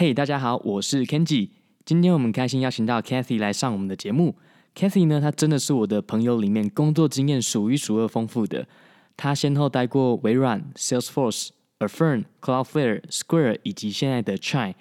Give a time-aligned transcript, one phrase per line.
[0.00, 1.50] 嘿，大家好，我是 Kenji。
[1.84, 4.34] 今天我们开心邀请到 Cathy 来上我们的节目。
[4.74, 8.66] Cathy 呢，她真的是我的朋友里面工作经验数一数二丰富的。
[9.14, 11.50] 她先后待过微软、Salesforce、
[11.80, 14.72] Affirm、Cloudflare、Square 以及现在的 Chime。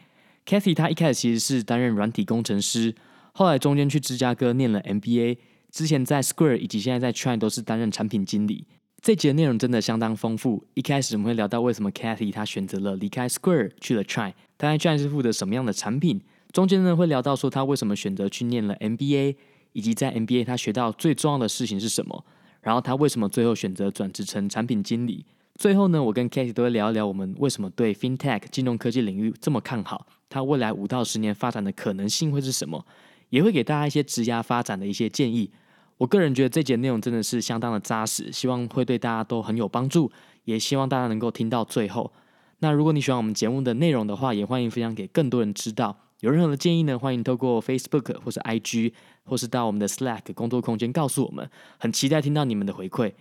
[0.46, 2.95] Cathy 她一开始其实是担任软体工程师，
[3.33, 5.39] 后来中间去芝加哥念了 MBA，
[5.70, 8.65] 之前在 Square 以及现在在 Chime 都是担任产品经理。
[9.02, 10.65] 这集的内容真的相当丰富。
[10.73, 16.20] 一开始我们会聊到为什么 Cathy 她选择了离开 Square 去了 Chime，她在 Chime 是负责什么样的产品？
[16.52, 19.38] 中间呢会聊到说她为什么选择去念了 MBA，
[19.71, 22.25] 以及在 MBA 她学到最重要的事情是什么？
[22.61, 25.25] 然后她为什么最后选择转职成产品经理？
[25.55, 32.86] 最后呢，我跟 Cathy 都会聊一聊我们为什么对 FinTech 金融科技领域这么看好，它未来五到十年发展的可能性会是什么？
[33.30, 35.52] 也会给大家一些职涯发展的一些建议。
[36.00, 40.09] 我个人觉得这节内容真的是相当的扎实，希望会对大家都很有帮助，
[40.45, 42.12] 也希望大家能够听到最后。
[42.59, 45.98] 那如果你喜欢我们节目的内容的话，也欢迎分享给更多人知道。
[46.22, 48.94] 有任何的建议呢，欢迎透过 Facebook 或是 IG，
[49.25, 51.50] 或是到我们的 Slack 工作空间告诉我们。
[51.78, 53.13] 很期待听到你们的回馈。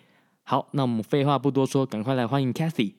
[0.45, 2.95] 好，那我们废话不多说，赶快来欢迎 Cathy。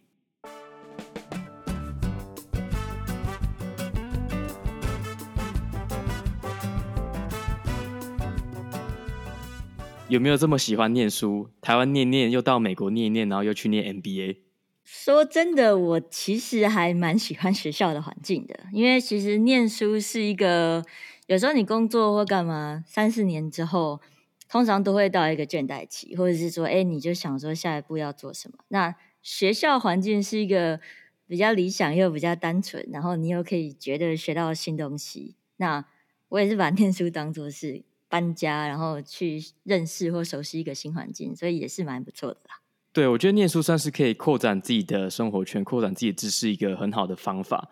[10.10, 11.52] 有没有这么喜欢念书？
[11.62, 14.38] 台湾念念，又到美国念念，然后又去念 MBA。
[14.84, 20.84] 说真的，我其实还蛮喜欢学校的环境的，因为其实念书是一个，
[21.28, 24.02] 有时候你工作或干嘛，三四年之后，
[24.50, 28.58] 通常都会到一个倦怠期，或者是说，哎，你就想说下一步要做什么。
[28.70, 30.80] 那学校环境是一个
[31.28, 35.36] 比较理想又比较单纯，然后你又可以觉得学到新东西。
[35.58, 35.86] 那
[36.30, 37.84] 我也是把念书当做是。
[38.10, 42.60] 搬家，然后去认识或熟悉一个新环境，所以也是蛮不错的啦。
[42.92, 47.70] 对，我觉得念书算是可以扩展自己的生活圈、扩展自己的知识一个很好的方法。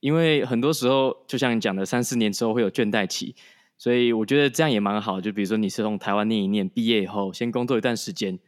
[0.00, 3.34] 因为很多时候，就像你讲的，三四年之后会有倦怠期，
[3.78, 5.20] 所以我觉得这样也蛮好。
[5.20, 8.38] 就比如说，你是从台湾念一念，毕业以后先工作一段时间，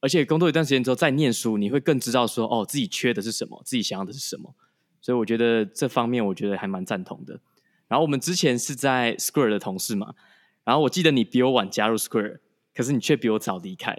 [0.00, 4.54] 而且工作一段时间之后再念书，你会更知道说，哦，自己缺的是什么，自己想要的是什么。
[5.00, 7.40] 所以我觉得这方面，我觉得还蛮赞同的。
[7.88, 10.14] 然后我们之前是在 Square 的同事嘛。
[10.68, 12.40] 然后我记得你比我晚加入 Square，
[12.74, 13.90] 可是你却比我早离开。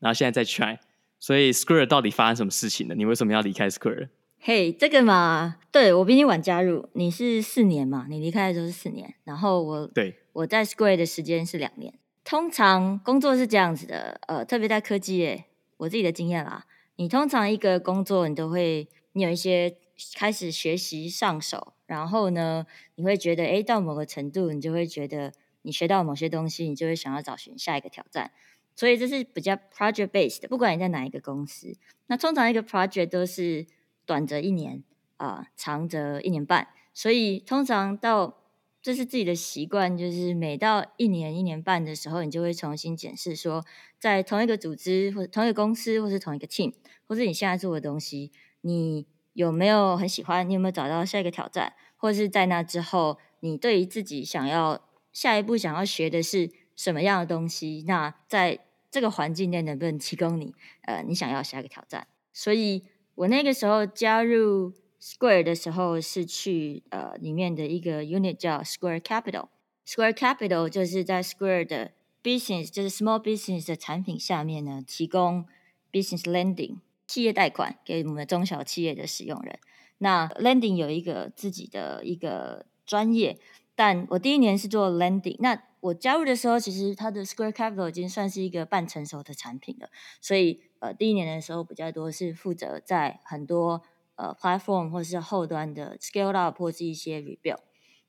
[0.00, 0.78] 然后现在在 Chime，
[1.20, 2.96] 所以 Square 到底发生什么事情了？
[2.96, 4.08] 你为什么要离开 Square？
[4.40, 11.94] 嘿，这个嘛，对，我比你晚加入，你是四年嘛，你离开的时候是四年，然后我对我在 Square 的时间是两年。
[12.24, 15.44] 通常工作是这样子的，呃，特别在科技业，
[15.76, 19.76] 我自己的经验啦，你通常一个工作你都会，你有一些
[20.16, 25.32] 开始学习上手，然后呢，你会觉得，哎，到某个程度，你就会觉得。
[25.62, 28.30] 你学到某些东西，你就会想要找寻下一个挑战，
[28.74, 30.48] 所以这是比较 project based 的。
[30.48, 31.76] 不管你在哪一个公司，
[32.06, 33.66] 那通常一个 project 都是
[34.06, 34.82] 短则一年
[35.16, 36.68] 啊、长则一年半。
[36.94, 38.38] 所以通常到
[38.80, 43.64] 这是自己的习惯，就是每到一年一年半的时候，你就会重新检视说，
[43.98, 46.72] 在同一个组织或同一个公司，或是同一个 team，
[47.06, 48.32] 或是你现在做的东西，
[48.62, 50.48] 你有没有很喜欢？
[50.48, 51.74] 你有没有找到下一个挑战？
[51.96, 54.87] 或是在那之后，你对于自己想要。
[55.12, 57.84] 下一步想要学的是什么样的东西？
[57.86, 58.60] 那在
[58.90, 62.06] 这个环境内能不能提供你呃你想要下一个挑战？
[62.32, 62.84] 所以
[63.16, 69.48] 我那个时候加入 Square 的时候是去呃里面的一个 unit 叫 Square Capital。
[69.86, 71.92] Square Capital 就是在 Square 的
[72.22, 75.46] business 就是 small business 的产品下面呢，提供
[75.90, 79.58] business lending 企业贷款给我们中小企业的使用人。
[79.98, 83.38] 那 lending 有一个自己的一个专业。
[83.78, 89.88] 但我第一年是做 lending，那我加入的时候，其实它的 Square Capital 已经算是一个半成熟的产品了，
[90.20, 93.80] 所以呃，第一年的时候比较多是负责在很多
[94.16, 97.60] 呃 platform 或是后端的 scale up 或是一些 rebuild。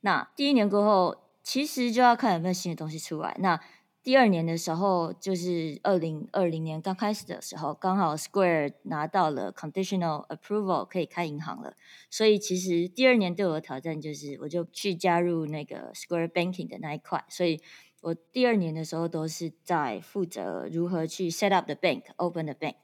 [0.02, 3.36] 那第一年过后，其实就要看有没有新的东西出来。
[3.38, 3.62] 那
[4.02, 11.74] 第二年的时候，就是二零二零年刚开始的时候，刚好 Square 拿到了 conditional approval 可以开银行了，
[12.10, 17.62] 所以其实第二年对我的挑战就是，我就去加入那个 Square Banking 的那一块，所以
[18.02, 22.76] 我第二年的时候都是在负责如何去 set up the bank，open the bank。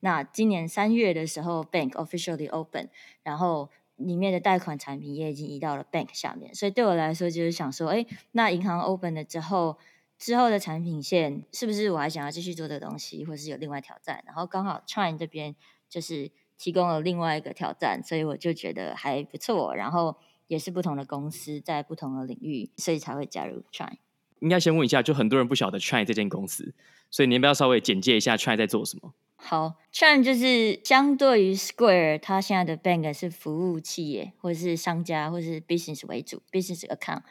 [0.00, 2.90] 那今年三月的时候，bank officially open，
[3.22, 9.78] 然后里面的贷款产品也已经移到了 bank 下面，所以对我来说就是想说，哎，那银行 open 了之后。
[10.18, 14.22] 之后的产品线是不是我还想要继续做这个东西，或是有另外挑战？
[14.26, 15.54] 然后刚好 Chime 这边
[15.88, 19.74] 就是提供了另外一个挑战，所以我就觉得还不错。
[19.74, 20.16] 然后
[20.48, 23.98] 也是不同的公司在不同的领域，所以才会加入 Chime。
[24.40, 26.74] 应该先问一下，就很多人不晓得 Chime 这间公司，
[27.10, 29.14] 所以你要不要稍微简介一下 Chime 在做什么？
[29.36, 37.22] 好，Chime 就是相对于 Square，它现在的 bank 是服务企业或者是商家或者是 business 为主，business account。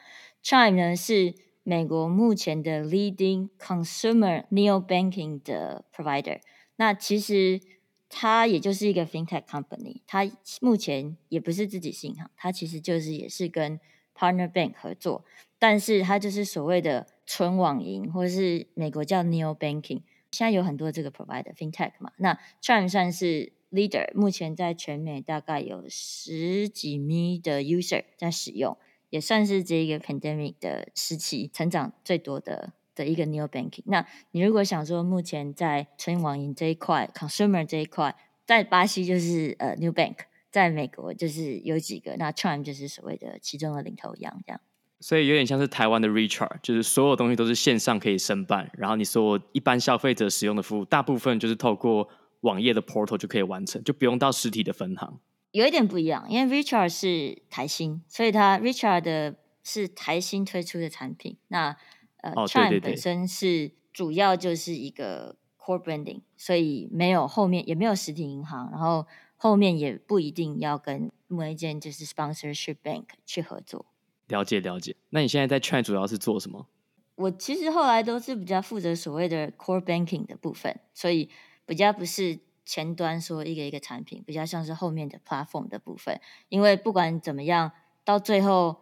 [0.42, 1.34] Chime 呢是
[1.68, 6.40] 美国目前的 leading consumer neo banking 的 provider。
[6.76, 7.60] 那其实
[8.08, 10.26] 它也就是一个 fintech company，它
[10.62, 13.78] 目前也不是自己是银行，它其实就是也是跟
[14.16, 15.26] partner bank 合作，
[15.58, 20.00] 但是它就是所谓的纯网银，或者是美国叫 neo banking。
[20.32, 28.78] 现在有很多这个 provider fintech 嘛，那算算是 leader，目前在全美大概有十几米的 user 在使用，
[29.10, 33.82] 也算是这个 pandemic 的时期成长最多的的一个 new banking。
[33.86, 38.14] 那你如果想说目前在纯网银这一块，consumer 这一块，
[38.46, 40.16] 在巴西就是呃 new bank，
[40.50, 44.60] 在美国就是有几个，那 Chime 就是所谓的其中的领头羊这样。
[45.00, 52.08] 所以有点像是台湾的 Richard，就是所有东西都是线上可以申办，然后你所有一般消费者使用的服务，大部分就是透过
[52.40, 55.20] 网页的 portal 就可以完成，就不用到实体的分行。
[55.50, 61.36] 有一点不一样，因为 Recharge 是台新，所以他 Recharge 的是台新推出的产品。
[61.48, 61.76] 那
[62.18, 69.06] 呃、哦、Chime 本身是主要就是一个 core branding，所以没有后面也没有实体银行，然后
[69.36, 73.86] 后面也不一定要跟某一间就是 sponsorship bank 去合作。
[74.26, 76.66] 了解了解，那你现在在 Chime 主要是做什么？
[77.14, 81.28] 我其实后来都是比较负责所谓的 core banking 的部分，所以
[81.66, 86.20] 比较不是前端说一个一个产品，比较像是后面的 platform 的部分。
[86.50, 87.72] 因为不管怎么样，
[88.04, 88.76] 到最后，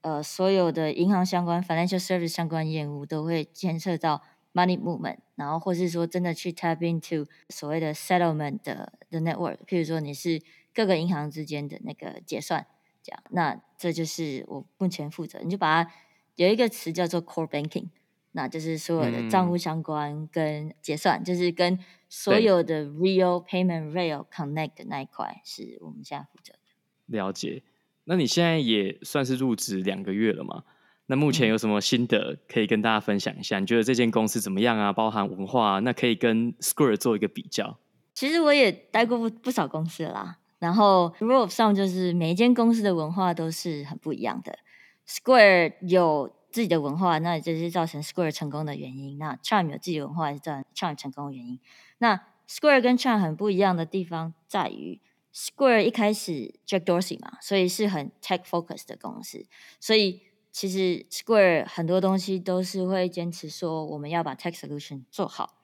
[0.00, 4.20] 呃，所有的银行相关 financial service 相关业务都会牵涉到
[4.52, 10.42] money movement，然后或是说真的去 tap into 所谓的 settlement 的的 network，譬如说你是
[10.74, 12.66] 各个银行之间的那个结算。
[13.00, 15.90] 这样那这就是我目前负责，你就把它
[16.34, 17.88] 有一个词叫做 core banking，
[18.32, 21.78] 那就是所有的账户相关跟结算，嗯、就是跟
[22.08, 26.58] 所有的 real payment rail connect 的那一块是我们现在负责的。
[27.06, 27.62] 了解，
[28.04, 30.64] 那你现在也算是入职两个月了嘛？
[31.06, 33.58] 那目前有什么心得可以跟大家分享一下？
[33.58, 34.92] 嗯、你觉得这间公司怎么样啊？
[34.92, 37.78] 包含文化、啊，那可以跟 Square 做一个比较。
[38.12, 40.38] 其实我也待过不不少公司啦。
[40.58, 44.58] 然后，rule of thumb 就是每一间公司的文化都是很不一样的。
[45.06, 49.18] Square 有自己的文化，那也就是造成 Square 成功的原因。
[49.18, 51.60] 那 Chime 有自己的文化，也是造成 Chime 成功的原因。
[51.98, 55.00] 那 Square 跟 Chime 很不一样的地方在于
[55.34, 59.46] ，Square 一开始 Jack Dorsey 嘛，所以是很 tech focus 的公司。
[59.78, 65.54] 所以其实 Square 很多东西都是会坚持说，我们要把 tech solution 做好。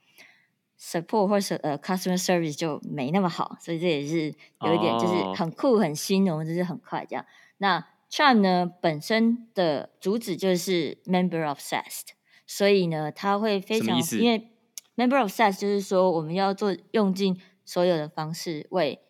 [0.77, 7.25] support 或是呃 customer service 就没那么好，所以这也是有一点就是很酷很新，我们就是很快这样。
[7.59, 12.11] 那 Chime 呢本身的主旨就是 member obsessed，
[12.47, 14.53] 所以呢它会非常因为
[14.95, 19.01] member obsessed 就是说我们要做用尽所有的方式为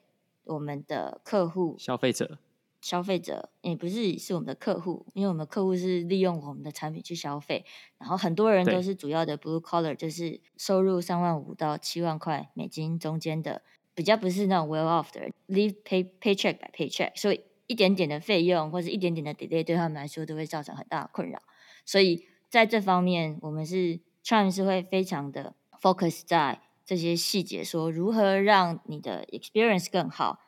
[0.45, 2.39] 我们的客户消费者。
[2.81, 7.67] 消费者也不是是我们的客户，因为我们的客户是利用我们的产品去消费，
[7.99, 13.61] 然后很多人都是主要的 blue collar，就是收入三万五到七万块美金中间的，
[13.95, 21.43] 比较不是那种 well off 的人，live pay paycheck by paycheck，所以一点点的费用或者一点点的 delay 对他们来说都会造成很大的困扰，
[21.85, 30.41] 所以在这方面，我们是 Chime 是会非常的 focus 在这些细节，说如何让你的 experience 更好。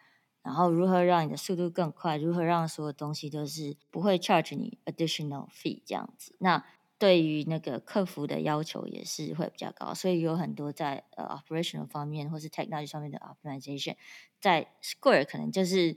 [0.42, 2.16] 然后如何让你的速度更快？
[2.16, 6.36] 如何让所有东西都是不会 charge 你 additional fee 这样子？
[6.38, 6.64] 那
[6.98, 13.96] 对于那个客服的要求也是会比较高，所以有很多在 operational 方面或是 technology 上面的 optimization，
[14.40, 15.96] 在 Square 可能就是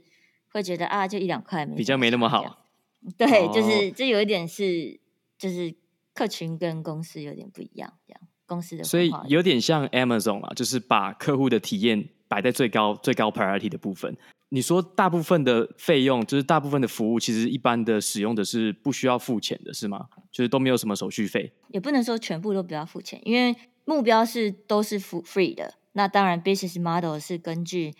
[0.52, 2.66] 会觉得啊，就一两块没比较没那么好。
[3.16, 5.00] 对，就是这有一点是
[5.38, 5.74] 就是
[6.12, 14.16] 客群跟公司有点不一样，这样公司的所以有点像 Amazon 啊，就是把客户的体验摆在最高最高 priority 的部分。
[14.52, 20.08] 你说大部分的费用，就是大部分的服务，其实一般的使用的是不需要付钱的，是吗？
[20.32, 21.52] 就是都没有什么手续费。
[21.68, 25.74] 也不能说全部都不要付钱，因为目标是都是 free 的。
[25.92, 27.94] 那当然，business model 是根据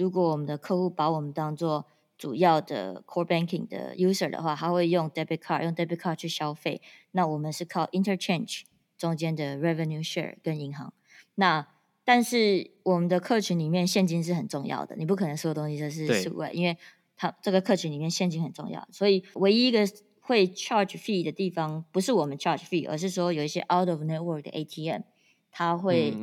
[0.00, 1.84] 如果我们的客户把我们当做
[2.16, 6.80] 主要的 core banking 的 user 的话，他会用 debit card 用 debit card 去消费。
[7.10, 8.62] 那我们是靠 interchange
[8.96, 10.94] 中间的 revenue share 跟银行。
[11.34, 11.68] 那
[12.02, 16.78] 但是我们的客群里面现金是很重要的，你不可能所有东西都是数位，因为
[17.16, 19.86] 它这个客群里面现金很重要，所以唯一一个
[20.20, 25.02] 会 charge fee 的地方不是我们 charge fee，而是说有一些 out of network 的 ATM，
[25.50, 26.14] 它会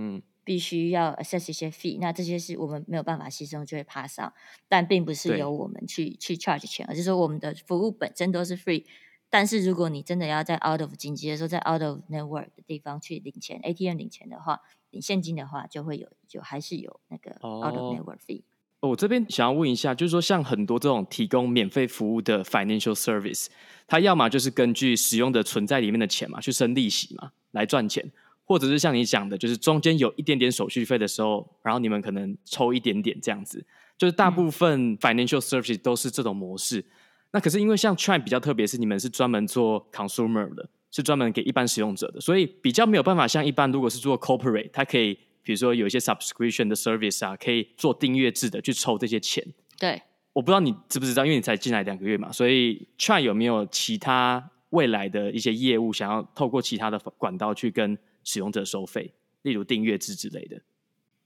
[0.48, 4.32] 必须要 assess 一些 fee，那这些是我们没有办法牺牲就会 pass 上，
[4.70, 8.86] 但并不是由我们去去 charge 钱，而是说我们的服务本身都是 free，
[9.30, 14.62] 但是如果你真的要在 out of 紧急的时候在 out of network 的地方去领钱，ATM 领钱的话。
[14.92, 18.44] 领现金的话就会有，就还是有那个 out of network fee。
[18.80, 23.48] 我这边想要问一下，就是说像很多这种提供免费服务的 financial service，
[23.86, 28.10] 它要么就是根据使用的存在里面的钱嘛，去生利息嘛，来赚钱，
[28.48, 33.64] 或者是像你讲的，就是中间有一点点手续费的时候，然后你们可能抽一点点这样子。
[33.98, 36.86] 就是大部分 financial services 都是这种模式，嗯、
[37.32, 49.44] 那可是因为像 Chime 比较特别，是你们是专门做 consumer 的，是专门给一般使用者的，所以比较没有办法像一般如果是做 corporate，它可以比如说有一些 subscription 的 service 啊，可以做订阅制的去抽这些钱。
[49.80, 50.02] 对，
[50.32, 60.62] 我不知道你知不知道，因为你才进来两个月嘛，所以 Chime 有没有其他未来的一些业务，想要透过其他的管道去跟使用者收费，例如订阅制之类的？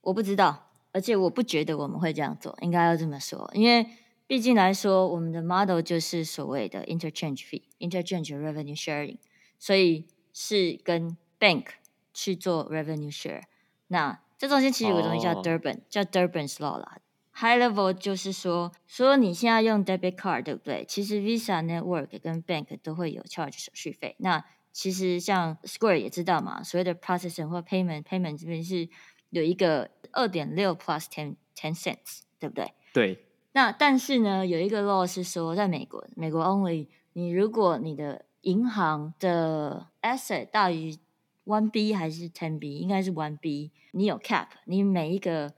[0.02, 0.68] 我不知道。
[0.94, 3.88] 而且我不觉得我们会这样做，应该要这么说，因为
[4.28, 9.18] 毕竟来说，我们的 model 就是所谓的 interchange fee、interchange revenue sharing，
[9.58, 11.68] 所以是跟 bank
[12.14, 13.44] 去做 revenue share。
[13.88, 15.84] 那这中间其实有个东西叫 Durban，、oh.
[15.90, 16.98] 叫 Durban's law 啦。
[17.34, 20.84] High level 就是说，说你现在用 debit card 对不对？
[20.86, 24.18] 其实 Visa network 跟 bank 都会有 charge 手续费。
[24.20, 28.90] 那其实像 Square 也知道嘛，所谓的 processing 或 payment payment 这边是。
[29.32, 32.74] 有一个二点六 plus ten ten cents，对不对？
[32.92, 33.26] 对。
[33.54, 40.98] 那但是呢，有一个 law 是说，在美国，美国 only，你如果你的银行的 asset 大于
[41.46, 45.54] one B 还是 ten B，应该是 one B，你有 cap，你每一个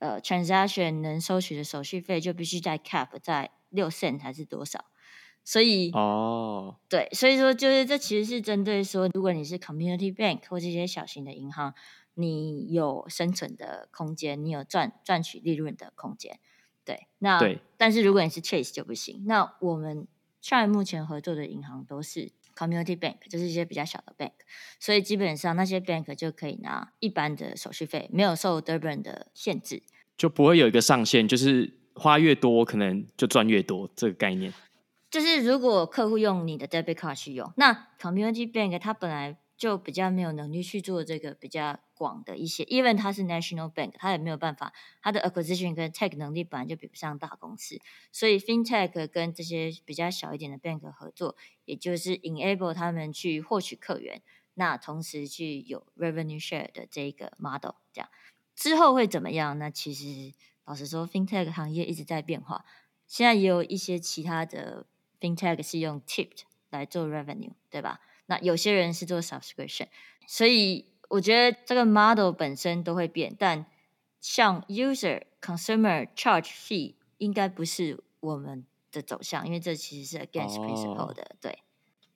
[0.00, 4.84] 呃 transaction 能收取的手续费就必须在 cap 在六 cent 还是多少？
[5.44, 11.74] 所以哦，对，所以说就是这其实是针对说，如果你是 community bank 或这些小型的银行。
[12.16, 16.38] 你有生存的空间，你有赚赚取利润的空间，
[16.84, 17.08] 对。
[17.18, 19.24] 那对，但是如果你是 Chase 就不行。
[19.26, 20.06] 那我们
[20.40, 24.30] Chime 目前合作的银行都是 Community Bank，就是一些比较小的 bank，
[24.78, 29.82] 所以基本上那些 bank 就可以拿一般的手续费，没有受 Durbin 的限制，
[30.16, 34.54] 就不会有一个上限，就是花越多可能就赚越多这个概念。
[35.14, 41.78] 就是如果客户用你的 debit card 去用，那 Community Bank 它本来就比较没有能力去做这个比较。
[41.96, 47.78] 广的一些，even 它是 national bank，它也没有办法，它的 acquisition 跟 tech 能力本来就比不上大公司，
[48.10, 54.20] 所以 fintech 跟这些比较小一点的 bank 合作，也就是 enable 他们去获取客源，
[54.54, 58.10] 那同时去有 revenue share 的这个 model，这样
[58.56, 59.56] 之后会怎么样？
[59.60, 62.64] 那其实老实说，fintech 行业一直在变化，
[63.06, 64.88] 现在也有一些其他的
[65.24, 68.00] fintech 是用 tipped 来做 revenue，对吧？
[68.26, 69.86] 那有些人是做 subscription，
[70.26, 70.92] 所以。
[71.10, 73.66] 我觉得这个 model 本身都会变，但
[74.20, 81.22] 像 user consumer charge fee 应该不是我们的走向，因为这其实是 against principle 的。
[81.22, 81.58] 哦、对，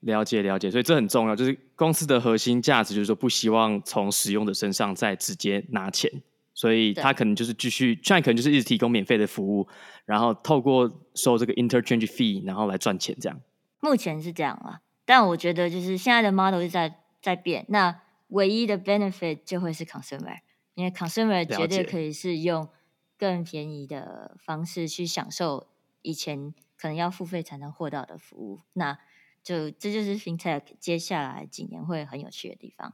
[0.01, 6.11] 了解了解，所以这很重要，就是公司的核心价值就是说不希望从使用者身上再直接拿钱，
[6.55, 9.69] 所以他可能就是继续，现在可能就是一直提供免费的服务，
[10.09, 13.41] 然后透过收这个 interchange fee，然后来赚钱这样。
[13.79, 18.01] 目前是这样啊，但我觉得就是现在的 model 是在在变，那。
[18.33, 20.41] 唯一的 benefit 就会是 consumer，
[20.75, 22.69] 因为 consumer 绝对可以是用
[23.17, 25.67] 更便宜的方式去享受
[26.03, 28.99] 以前可能要付费才能获到的服务，那
[29.43, 32.93] 就这就是 FinTech 接下来几年会很有趣的地方。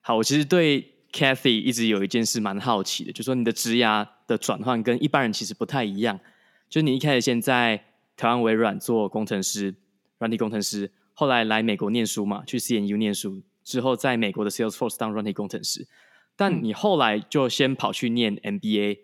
[0.00, 6.20] 好，我其实对 Cathy 一直有一件事蛮好奇的，就是说你的职涯的转换跟一般人其实不太一样，
[6.72, 7.84] 就你一开始先在
[8.16, 9.74] 台湾微软做工程师，
[10.16, 13.42] 软体工程师，后来来美国念书嘛，去 CNU 念书。
[13.62, 15.86] 之后在美国的 Salesforce 当软体工程师，
[16.34, 19.00] 但你后来就先跑去念 MBA，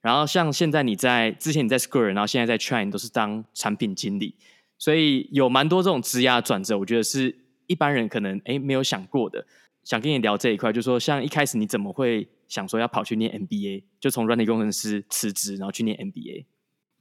[0.00, 4.36] 然后像现在你在之前你在 Square，然后现在在 Chine 都是当产品经理，
[4.78, 7.36] 所以有蛮多这种职涯转折，我觉得是
[7.66, 9.46] 一般人可能诶没有想过的。
[9.84, 16.46] 想跟你聊这一块，就是说像一开始你怎么会想说要跑去念 MBA，就从软体工程师辞职然后去念 MBA？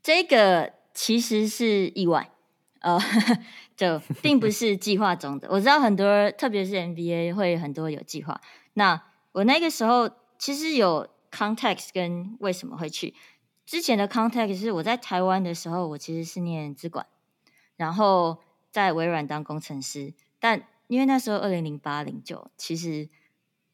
[0.02, 2.32] 这个其实是意外。
[2.82, 2.98] 呃，
[3.76, 5.50] 就并不是计划中的。
[5.52, 8.40] 我知道很多，特别是 MBA 会很多有计划。
[8.76, 9.02] 那
[9.34, 13.14] 我那个时候其实有 context 跟为什么会去。
[13.66, 17.06] 之前的 context 是我在台湾的时候，我其实是念资管，
[17.76, 18.38] 然后
[18.72, 20.14] 在微软当工程师。
[20.40, 23.10] 但因为那时候二零零八零九，其实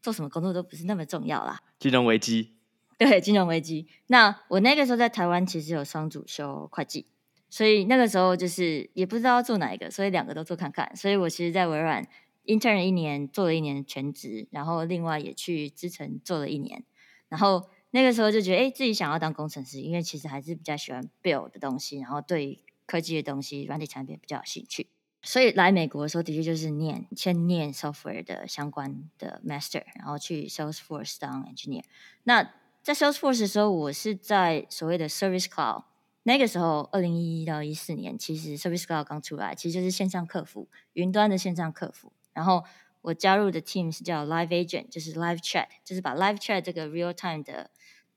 [0.01, 1.61] 做什么工作都不是那么重要啦。
[1.77, 2.54] 金融危机，
[2.97, 3.87] 对，金融危机。
[4.07, 7.07] 那我那个时候在台湾其实有双主修会计。
[7.47, 10.93] 所以那个时候就是也不知道做哪一个，所以两个都做看看。
[10.95, 12.05] 所以我其实，在微软
[12.45, 16.83] intern 一年，做了一年全职，然后另外也去资诚做了一年。
[17.29, 24.87] 然后那个时候就觉得，哎，自己想要当工程师，因为其实还是比较喜欢 build 的东西，然后对科技的东西、软体产品比较有兴趣。
[25.21, 31.83] 所以来美国的时候，的确就是念先念 software 的相关的 master，然后去 Salesforce 当 engineer。
[32.23, 32.51] 那
[32.85, 35.85] 在 Salesforce 的时候，我是在所谓的 Service Cloud。
[36.21, 42.13] 那个时候，二零一一到一四年，其实 Service Cloud 刚出来，其实就是线上客服，云端的线上客服。
[42.33, 42.63] 然后
[43.01, 47.71] 我加入的 team 是叫 Live Agent，就是 Live Chat，就是把 Live Chat 这个 real time 的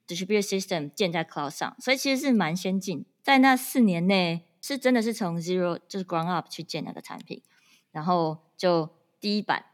[0.07, 3.07] distributed system 建在 cloud 上，所以其实是蛮先进。
[3.23, 7.41] 在那四年内，是真的是从 zero 就是 ground up 去建那个产品，
[7.91, 9.65] 然后就第一版、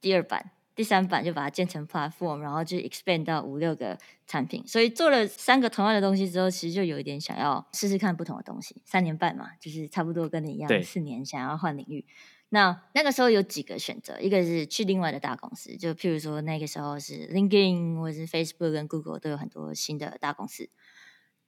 [0.00, 0.52] 第二版。
[0.74, 4.66] 第三版就把它建成 platform，然后就 expand 到五六个产品。
[4.66, 8.82] 所以做了三个同样的东西之后，其实就有一点想要试试看不同的东西。
[8.84, 12.04] 三年半嘛，就是差不多跟你一样，四年想要换领域。
[12.50, 20.68] 那那个时候有几个选择，一个是去另外的大公司，就譬如说那个时候是 LinkedIn 或者是 Facebook 跟 Google 都有很多新的大公司，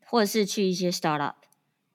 [0.07, 1.35] 或者是去一些 startup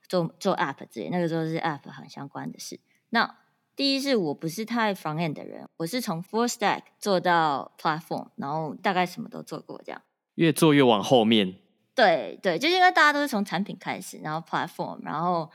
[0.08, 1.10] 做做 app 之类。
[1.10, 2.80] 那个时候是 app 很相关的事。
[3.10, 3.38] 那
[3.82, 10.00] 第一是我不是太 front end 的人，我是从 full stack 做到 platform，然后大概什么都做过，这样
[10.36, 11.56] 越做越往后面。
[11.96, 15.50] 对对，就是因为大家都是从产品开始，然后 platform，然后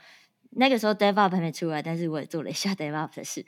[0.49, 3.45] 那个时候 DevOps 还没出来，但是我也做了一下 DevOps 的事，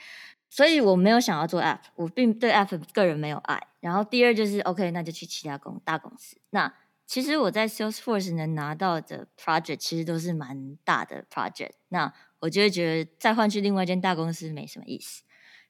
[0.49, 3.61] 所以我没有想要做 app，我并对 app 个人没有爱。
[3.81, 6.37] 然后第二就是 OK，那就去其他公大公司。
[6.51, 6.73] 那
[7.05, 11.71] 其实我在 Salesforce 能拿到的 project 其实都是蛮大的 project。
[11.89, 15.23] 那我就会觉得再换去另外一间大公司没什么意思。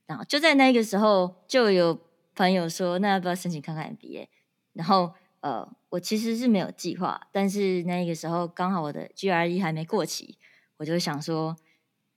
[0.06, 2.00] 然后就在那个时候，就有
[2.36, 4.28] 朋友说：“那要不要申请看看 MBA？”
[4.74, 10.38] 然后呃，我其实是没有计划，但是那个时候刚好我的 GRE 还没过期，
[10.78, 11.56] 我就想说：“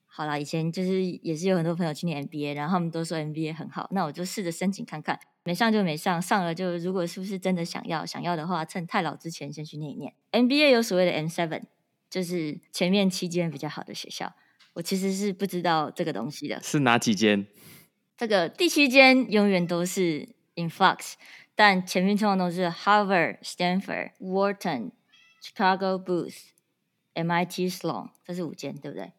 [0.07, 10.15] 好啦，以前就是也是有很多朋友去念 MBA，然后他们都说 MBA 很好，那我就试着申请看看，没上就没上，上了就如果是不是真的想要想要的话，趁太老之前先去念一念。
[10.33, 11.63] MBA 有所谓的 M7，
[12.09, 14.33] 就是前面七间比较好的学校。
[14.75, 17.47] 我其实是不知道这个东西的，是哪几间？
[18.17, 21.15] 这个第七间永远都是 influx，
[21.55, 24.93] 但前面通常都是 Harvard、Stanford、Wharton、
[25.43, 26.37] Chicago Booth、
[27.15, 29.13] MIT Sloan，这是五间，对不对？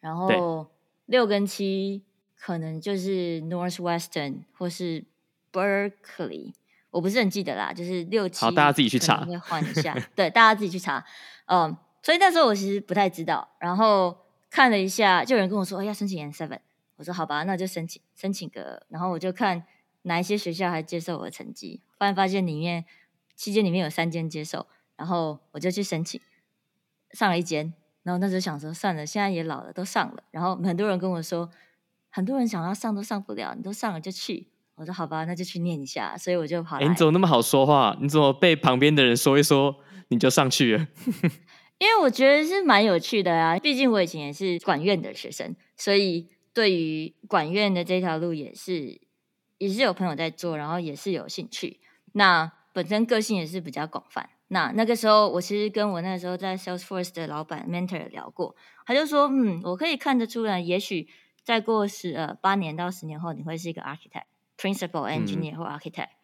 [0.00, 0.70] 然后
[1.06, 2.02] 六跟七
[2.36, 5.04] 可能就是 Northwestern 或是
[5.52, 6.54] Berkeley，
[6.90, 11.04] 我不是很记得啦，就是六七，好，大家自己去查，会换一下，对，大家自己去查，
[11.46, 14.16] 嗯，所以那时候我其实不太知道，然后。
[14.50, 16.60] 看了一下，就有人跟我说：“哎，要申请 Seven。”
[16.96, 19.64] 我说：“好吧，那就申请申请个。”然后我就看
[20.02, 22.84] 哪一些学校还接受我的成绩，突然发现里面
[23.36, 26.20] 期间里面有三间接受，然后我就去申请
[27.12, 27.72] 上了一间。
[28.02, 31.50] 然后那时候想说：“算了，现在也老了，都上了。”然后很多人跟我说
[32.08, 37.96] ：“很多人想要上都上不了，你都上了就去。”我说：“好吧，那就去念一下。”所以我就跑你怎么那么好说话？
[38.00, 39.76] 你怎么被旁边的人说一说
[40.08, 40.88] 你就上去了？
[41.78, 49.00] 因为我觉得是蛮有趣的啊，毕竟我以前也是管院的学生，所以对于管院的这条路也是
[49.58, 51.80] 也是有朋友在做，然后也是有兴趣。
[52.12, 54.28] 那本身个性也是比较广泛。
[54.48, 61.08] 那那个时候，我其实跟我那个时候在 Salesforce 的老板 mentor 聊过，他就说，嗯，我可以看得出来，也许
[61.44, 64.24] 再过十呃八年到十年后，你会是一个 architect、
[64.56, 66.06] principal engineer 或 architect。
[66.06, 66.17] 嗯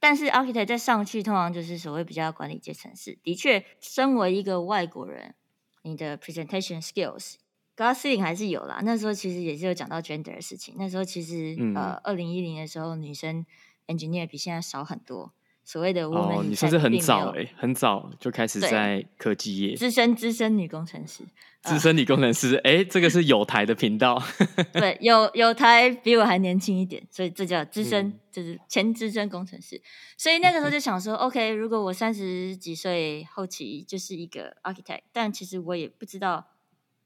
[0.00, 3.18] 但是 architect 再上去，通常就是所谓比较管理阶层式。
[3.22, 5.34] 的确，身为一个外国人，
[5.82, 7.34] 你的 presentation skills
[7.76, 8.80] glass ceiling 还是有啦。
[8.82, 10.74] 那时候其实也是有讲到 gender 的事情。
[10.78, 13.44] 那时候其实、嗯、呃，二零一零的时候，女生
[13.86, 15.32] engineer 比现在少很多。
[15.70, 21.22] 所谓的 woman，哦，你说是很早哎，很早就开始在科技业，资深资深女工程师，
[21.62, 24.20] 资深女工程师，哎、呃，这个是有台的频道，
[24.74, 29.80] 对，有有台比我还年轻一点，所以这叫资深，嗯、就是前资深工程师。
[30.18, 36.48] 所以那个时候就想说，OK，如果我三十几岁后期就是一个 architect，但其实我也不知道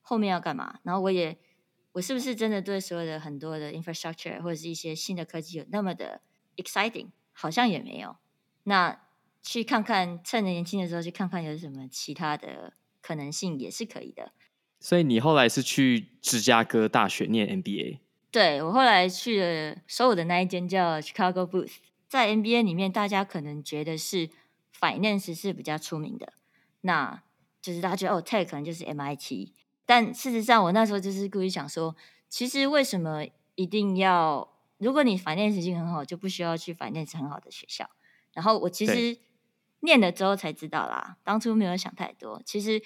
[0.00, 1.37] 后面要干嘛，然后我也
[1.92, 6.22] 我是不是真的对所有的很多的 infrastructure 或者是一些新的科技有那么的
[6.57, 8.16] exciting，好像也没有。
[8.64, 9.00] 那
[9.42, 14.33] 去看看，趁着年轻的时候去看看有什么其他的可能性也是可以的。
[14.81, 18.00] 所以你后来是去芝加哥大学念 MBA？
[18.31, 21.77] 对，我后来去了所有的那一间叫 Chicago Booth，
[22.09, 24.29] 在 MBA 里面，大家可能觉得是
[24.79, 26.33] Finance 是比较出名的，
[26.81, 27.22] 那
[27.62, 29.53] 就是大家觉得哦，Tech 可能就是 MIT，
[29.87, 31.94] 但事实上我那时候就是故意想说，
[32.29, 33.24] 其实为什么
[33.55, 34.48] 一定要，
[34.79, 37.88] 如果你 Finance 已经很好，就不需要去 Finance 很好的学校。
[38.35, 39.16] 然后我其实
[39.81, 42.42] 念了之后才知道啦，当初没有想太多。
[42.44, 42.83] 其实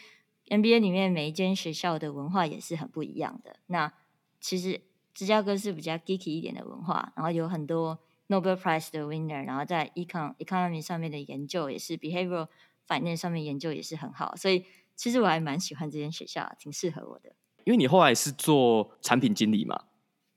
[0.47, 3.57] MBA 里面每一间学校的文化也是很不一样的。
[3.67, 3.93] 那
[4.41, 4.81] 其实
[5.15, 12.49] 芝加哥是比较 geeky 一点的文化，然后有很多 Nobel Prize 的 winner，然后在 econ economy 上面的研究也是 behavioral
[12.87, 14.37] finance 上面研究也是很好。
[14.37, 17.33] 所以其实我还蛮喜欢这间学校，挺适合我的。
[17.65, 19.85] 因为你后来是做产品经理嘛？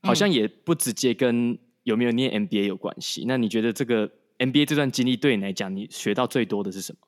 [0.02, 3.22] 好像也不直接跟有没有念 MBA 有关系。
[3.22, 4.10] 嗯、那你觉得这个
[4.46, 6.98] MBA 这段经历对你来讲，你学到最多的是什么？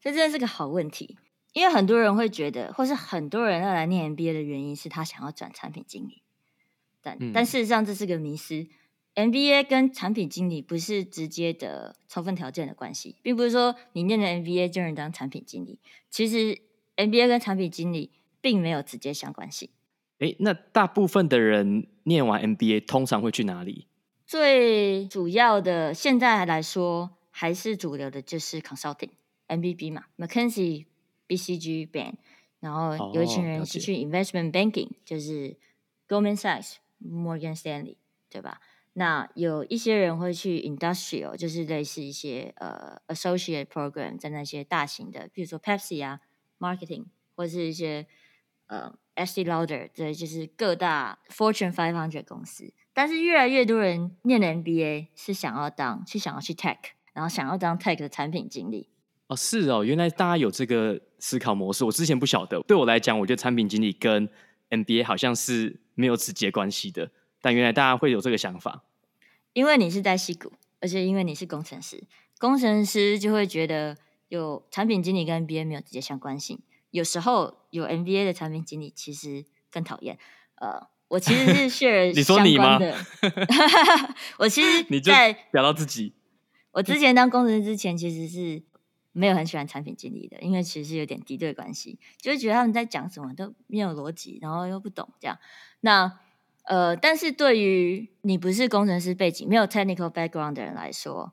[0.00, 1.16] 这真的是个好问题，
[1.54, 6.22] 因为很多人会觉得，或是很多人要来念 MBA 的原因是他想要转产品经理，
[7.00, 8.68] 但、嗯、但事实上这是个迷失。
[9.14, 15.78] MBA 跟产品经理不是直接的充分条件的关系，并不是说你念了 MBA 就能当产品经理。
[16.10, 16.60] 其实
[16.96, 19.70] MBA 跟产品经理并没有直接相关性。
[20.18, 23.86] 诶，那大部分的人念完 MBA 通常会去哪里？
[24.26, 30.86] 最主要的现在来说还是主流的就是 consulting，MBB 嘛，McKinsey、
[31.28, 32.14] BCG、Bain，
[32.60, 35.56] 然后有一群人是去 investment banking，、哦、就是
[36.08, 37.96] Goldman Sachs、Morgan Stanley，
[38.30, 38.60] 对吧？
[38.94, 46.20] 那有一些人会去 industrial，就是类似一些呃 associate program，在那些大型的，比如说 Pepsi 啊
[46.60, 48.06] ，marketing 或是一些
[48.68, 52.72] 呃 Estee Lauder，对，就是各大 Fortune 500公司。
[52.94, 56.78] 但是越来越多人念的 MBA 是想要当，是想要去 tech，
[57.12, 58.88] 然后想要当 tech 的产品经理。
[59.26, 62.60] 哦，是哦，原来大家有这个思考模式，我之前不晓得。
[62.62, 64.28] 对我来讲，我觉得产品经理跟
[64.70, 67.10] MBA 好像是没有直接关系的。
[67.40, 68.84] 但原来大家会有这个想法，
[69.52, 72.02] 因为你是在矽谷，而且因为你是工程师，
[72.38, 73.96] 工程师就会觉得
[74.28, 76.60] 有产品经理跟 MBA 没有直接相关性。
[76.90, 80.18] 有时候有 MBA 的产品经理其实更讨厌。
[80.56, 82.12] 呃，我其实是 share。
[82.12, 82.76] 你说你吗？
[84.38, 86.12] 我其实你在表到自己。
[86.72, 88.60] 我之前当工程师之前，其实是
[89.12, 95.38] 没有很喜欢产品经理的，因为其实是有点敌对关系，就会觉得他们在讲什么都没有逻辑，然后又不懂这样。
[95.82, 96.18] 那
[96.64, 101.32] 呃，但是对于你不是工程师背景、没有 technical background 的人来说，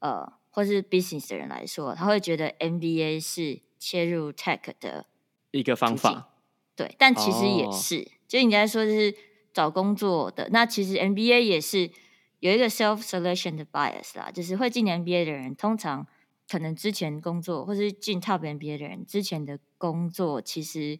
[0.00, 5.06] 呃，或是 business 的人来说，他会觉得 MBA 是切入 tech 的
[5.52, 6.30] 一个方法。
[6.74, 9.12] 对，但其实也是，哦、就你在说就是
[9.52, 10.48] 找工作的。
[10.52, 11.90] 那其实 MBA 也是
[12.38, 16.06] 有一个 self selection 的 bias 啦，就是会进 MBA 的人，通常
[16.48, 20.96] 可能之前工作，或是进 top MBA 的人之前的工作，其实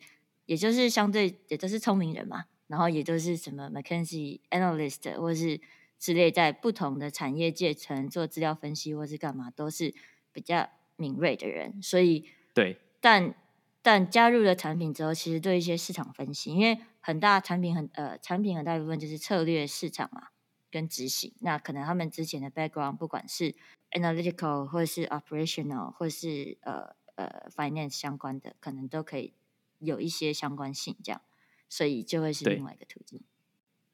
[0.46, 2.46] 也就是相对也都是聪明人嘛。
[2.66, 5.60] 然后也都是什么 McKinsey analyst 或是
[5.98, 9.94] 之类，在不同的产业界层做资料分析或是干嘛，都是
[10.32, 11.80] 比较敏锐的人。
[11.82, 13.34] 所以对，但
[13.82, 20.28] 但加入了产品之后，其实对一些市场分析，因为很大产品很呃产品很大一部分就是策略市场嘛，
[20.70, 21.32] 跟执行。
[21.40, 23.54] 那可能他们之前的 background 不管是
[23.92, 29.32] analytical 或是 operational 或是呃呃 finance 相关的，可能都可以
[29.78, 31.20] 有一些相关性这样。
[31.68, 33.22] 所以就会是另外一个途径。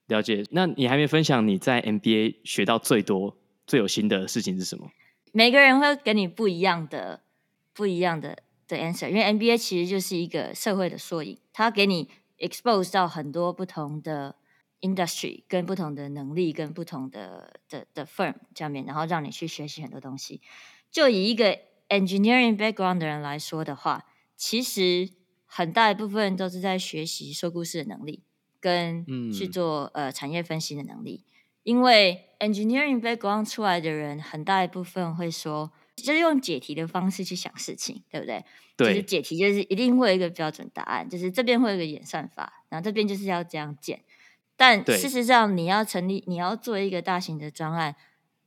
[0.07, 4.91] 了解，那你还没分享你在 MBA 学到最多、最有心的事情是什么？
[5.33, 7.21] 每个人会给你不一样的、
[7.75, 14.37] 不一样的的 answer，因为 MBA 其实就是一个社会的缩影，它给你 expose 到很多不同的
[14.81, 20.41] industry、跟不同的能力、跟不同的的的 firm 上面，然后让你去学习很多东西。
[20.91, 25.11] 就以一个 engineering background 的人来说的话，其实。
[25.49, 28.25] 很大一部分都是在学习说故事的能力，
[28.61, 31.25] 跟去做、嗯、呃产业分析的能力。
[31.63, 38.45] 因为 engineering background 出来的人，很大一部分会说，就是用解题的方式去想事情，对不对？
[38.77, 38.89] 对。
[38.91, 44.03] 就是解题就是一定会有一个标准答案，就是这边会有一个演算法，然后这边就是要这样建。
[44.57, 47.97] 但事实上，你要成立，你要做一个大型的专案，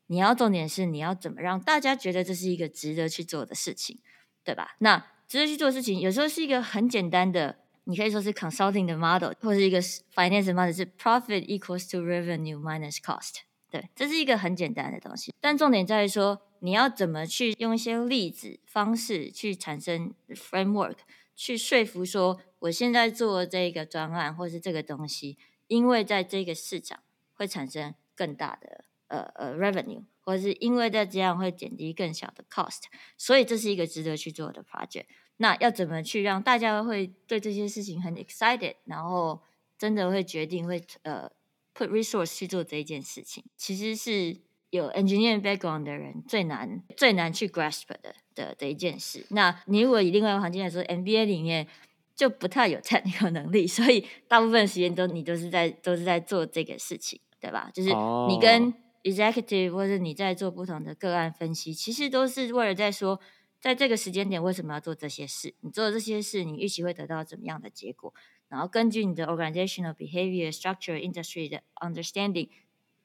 [0.07, 3.99] 你要重点是你要怎么让大家觉得这是一个值得去做的事情，
[4.43, 4.75] 对吧？
[4.79, 13.41] 那值得去做事情，有时候是一个很简单的，你可以说是 consulting 的 model，或者是一个 finance model，是 profit equals to revenue minus cost。
[13.69, 15.33] 对，这是一个很简单的东西。
[15.39, 20.97] 但重点在于说，你要怎么去用一些例子方式去产生 framework，
[21.35, 26.99] 去说服说，我现在做这个专案或是这个东西，因为在这个市场
[27.33, 30.03] 会产生更大的呃呃 revenue。
[30.21, 32.83] 或是因为在这样会减低更小的 cost，
[33.17, 35.05] 所以这是一个值得去做的 project。
[35.37, 39.41] 那要怎么去让大家会对这些事情很 excited，然后
[39.75, 41.31] 真的会决定会呃
[41.79, 44.37] put resource 去做这一件事情，其实是
[44.69, 49.25] 有 engineering background 的人最难最难去 grasp 的的的一件事。
[49.29, 51.67] 那你如果以另外一个环境来说，MBA 里面
[52.15, 57.71] 就不太有 technical 能力，所以大部分时间都你都是在都是在做这个事情，对吧？
[57.73, 57.89] 就是
[58.27, 58.73] 你跟、oh.
[59.01, 63.17] Executive 或者你在做不同的个案分析，其实都是为了在说，
[63.61, 65.55] 在这个时间点为什么要做这些事？
[65.61, 68.13] 你做这些事，你预期会得到怎么样的结果？
[68.49, 72.49] 然后根据你的 organizational behavior structure industry 的 understanding，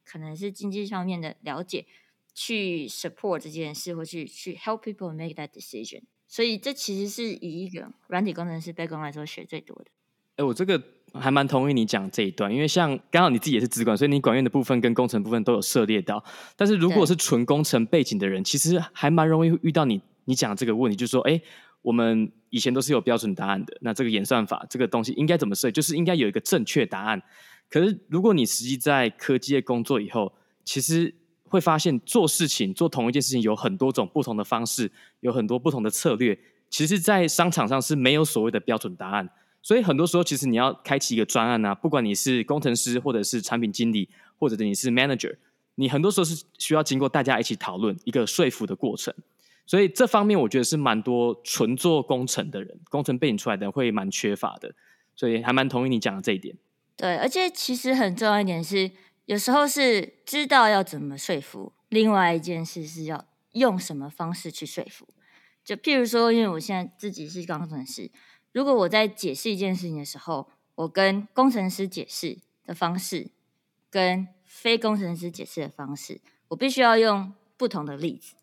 [0.05, 1.87] 可能是经济方面的了解，
[2.35, 6.03] 去 support 这件事，或去去 help people make that decision。
[6.27, 9.85] 所以这其实是以一个软体工程师 background 来说学最多的。
[10.37, 16.25] 哎，我这个还蛮同意你讲这一段，因为像刚好你自己也是资管，所以你管院的部分跟工程部分都有涉猎到。
[16.57, 21.41] 但是如果是纯工程背景的人，其实还蛮容易遇到你你讲这个问题，就是说，哎，
[21.83, 27.21] 我们以前都是有标准答案的，那这个演算法这个东西应该怎么设，就是应该有一个正确答案。
[27.69, 30.33] 可是如果你实际在科技业工作以后，
[30.65, 31.13] 其实
[31.49, 34.89] 会发现做事情做同一件事情有很多种不同的方式，
[35.19, 36.39] 有很多不同的策略。
[36.71, 39.29] 其实，在商场上是没有所谓的标准答案，
[39.61, 45.35] 所以很多时候，其实你要开启一个专案啊，不管你是工程师，或者是产品经理，或者你是 manager，
[45.75, 49.13] 你很多时候是需要经过大家一起讨论一个说服的过程。
[49.67, 54.75] 所以这方面，我觉得是蛮多纯做工程的人，工程背景出来的人会蛮缺乏的。
[55.17, 56.57] 所以还蛮同意你讲的这一点。
[56.97, 58.91] 对，而且其实很重要一点是，
[59.27, 65.07] 有时候是知道要怎么说服，另外一件事是要用什么方式去说服。
[65.65, 68.11] 就譬如说，因为我现在自己是工程师，
[68.51, 73.31] 如果我在解释一件事情的时候，我跟工程师解释的方式，
[73.89, 78.35] 跟非工程师解释的方式，我必须要用不同的例子，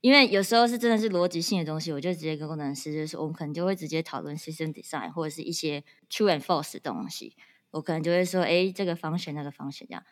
[0.00, 7.36] 因为有时候是真的是逻辑性的东西，我就直接跟工程师就是，我们可能就会直接讨论 system design 或者是一些 true and false 的东西，
[7.70, 10.02] 我可能就会说，哎，这个方选那个方选这样，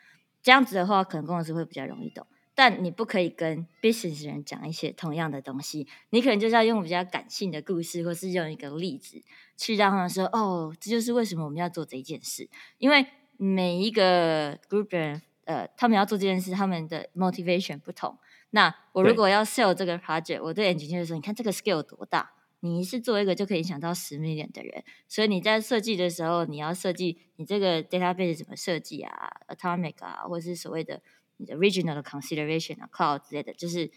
[0.42, 2.27] 这样子的话，可能工程师会比较容易懂。
[2.55, 9.22] 但你不可以跟 business 人讲一些同样的东西，你可能就是要用比较感性的故事，或是用一个例子
[9.57, 18.18] 去让他们说：“哦，这就是为什么我们要做这一件事。”因为每一个 group 人，呃，他们要做这件事，他们的 motivation 不同。
[18.51, 22.33] 那我如果要 sell 这个 project，我对 engineer 说：“你看这个 scale 多大？
[22.61, 31.03] 你是做一个就可以影响到十 million 的人，所以你在设计的时候，你要设计你这个 database 怎么设计啊，atomic 啊，或者是所谓的。”
[31.41, 33.89] 你的 regional 的 consideration 啊，cloud 之类的，就是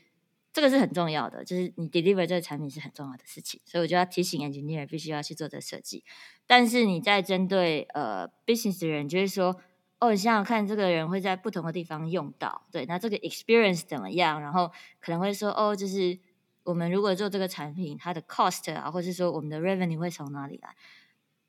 [0.53, 6.03] 这个是很重要的，就是你 deliver 这个产品是很重要的事情，所以我就要提醒 engineer 必须要去做这设计。
[6.45, 9.59] 但是你在针对呃 business 的人，就是说，
[10.01, 14.41] 哦，你想想看，这个人会在不同的地方用到，对，那这个 experience 怎么样？
[14.41, 16.19] 然后可能会说，哦，就是
[16.63, 20.75] 我们如果做这个产品，它的 cost 啊，或是说我们的 revenue 会从哪里来？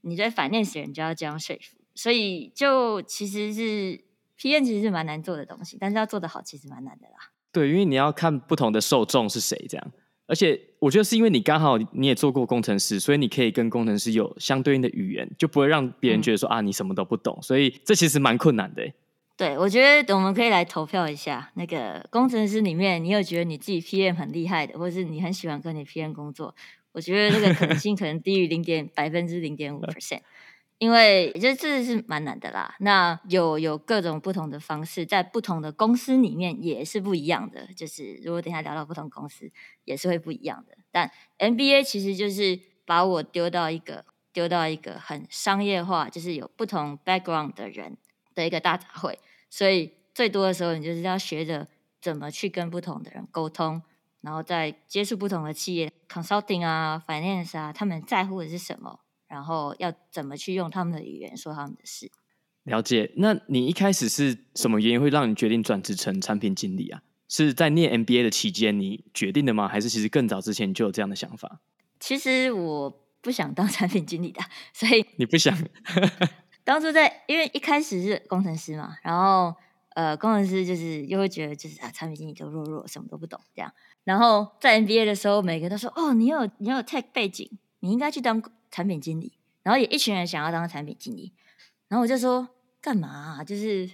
[0.03, 4.05] 你在 finance 人就要这样说服，所以就其实是。
[4.35, 7.15] p n 其实是蛮难做的东西，但是要做得好，其实蛮难的啦。
[7.53, 9.93] 对，因为你要看不同的受众是谁，这样。
[10.33, 17.39] 而且我觉得是因为你刚好你也做过工程师，所以你可以跟工程师有相对应的语言，就不会让别人觉得说、嗯、啊你什么都不懂。
[17.43, 18.91] 所以这其实蛮困难的。
[19.37, 26.55] 对，我觉得我们可以来投票一下，那个工程师里面，你有觉得你自己 PM 很厉害的，或者是你很喜欢跟你 PM 工作？
[26.93, 30.21] 我觉得这个可能性可能低于零点百分之零点五 percent。
[30.83, 32.75] 因为我觉得这是蛮难的啦。
[32.81, 37.69] 那有有各种不同的方式，在不同的公司里面也是不一样的。
[37.77, 39.49] 就是如果等下聊到不同公司，
[39.85, 40.77] 也是会不一样的。
[40.91, 47.97] 但 MBA 其实就是把我丢到一个丢到一个很商业化，就是有不同 background 的人
[48.35, 49.15] 的一个大杂烩。
[49.49, 51.69] 所以最多的时候，你就是要学着
[52.01, 53.81] 怎么去跟不同的人沟通，
[54.23, 58.99] 然后再接触不同的企业，consulting 啊，finance 啊，他们在乎的是什么。
[59.33, 62.11] 然后要怎么去用他们的语言说他们的事？
[62.65, 63.11] 了解。
[63.17, 67.01] 那你一开始是什么原因会让你决定转职成产品经理啊？
[67.31, 69.67] 是在念 MBA 的期间你决定的吗？
[69.67, 71.61] 还是其实更早之前就有这样的想法？
[71.99, 72.91] 其实我
[73.23, 74.43] 不想当产品经理的，
[74.75, 75.57] 所以你不想？
[76.63, 79.55] 当初在因为一开始是工程师嘛，然后
[79.95, 83.73] 呃，工程师就是又会觉得就是啊，产品经理都弱弱，什么都不懂这样。
[84.05, 88.43] 然后在 MBA 的时候，每个人都说哦，你有你有 tech 背景，你应该去当。
[88.73, 91.33] 产品经理，然后也一群人想要当产品经理，
[91.87, 92.49] 然后我就说
[92.81, 93.45] 干嘛啊？
[93.45, 93.89] 就是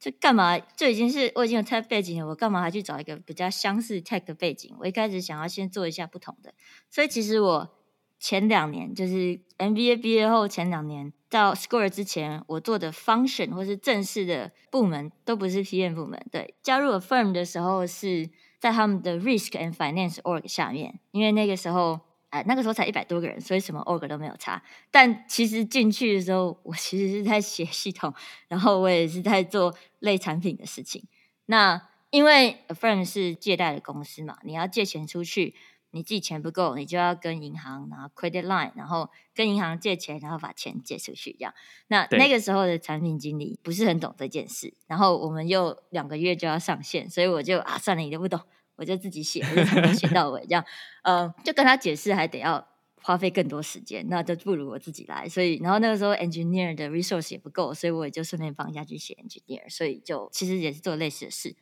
[0.00, 0.58] 就干嘛？
[0.58, 4.74] 就已经是我已经有 tech 背景了，我干嘛还去找一个比较相似 tech 的背景？
[4.80, 6.54] 我一开始想要先做一下不同的，
[6.90, 7.76] 所以其实我
[8.18, 16.24] 前两年就是 MBA 毕业后前两年到 Square 之前，我做的 function 或是正式的部门都不是 PM 部门。
[16.32, 22.00] 对，加入了 firm 的时候是在他们的 risk and finance org 下面，因为那个时候。
[22.34, 24.60] 哎，那个时候才一百多个人，所以什么 org 都没有差。
[24.90, 28.12] 但其实进去的时候，我其实是在写系统，
[28.48, 31.04] 然后我也是在做类产品的事情。
[31.46, 35.54] 那因为 Affirm 是借贷的公司嘛，你要借钱出去，
[35.92, 41.54] 你自己钱不够，你就要跟银行拿 credit line，然后跟银行借钱，然后把钱借出去这样。
[41.86, 48.40] 那那个时候的产品经理不是很懂这件事，然后我们又两个月就要上线，所以我就啊，算了，你都不懂。
[48.76, 50.64] 我就自己写，我就从头写到尾，这样，
[51.02, 52.66] 呃，就跟他解释还得要
[53.02, 55.28] 花费更多时间，那就不如我自己来。
[55.28, 61.54] 所以，然后那个时候 engineer 的 resource 也不够，所以我也就顺便帮下去写 engineer，所以就其实也是做类似的事。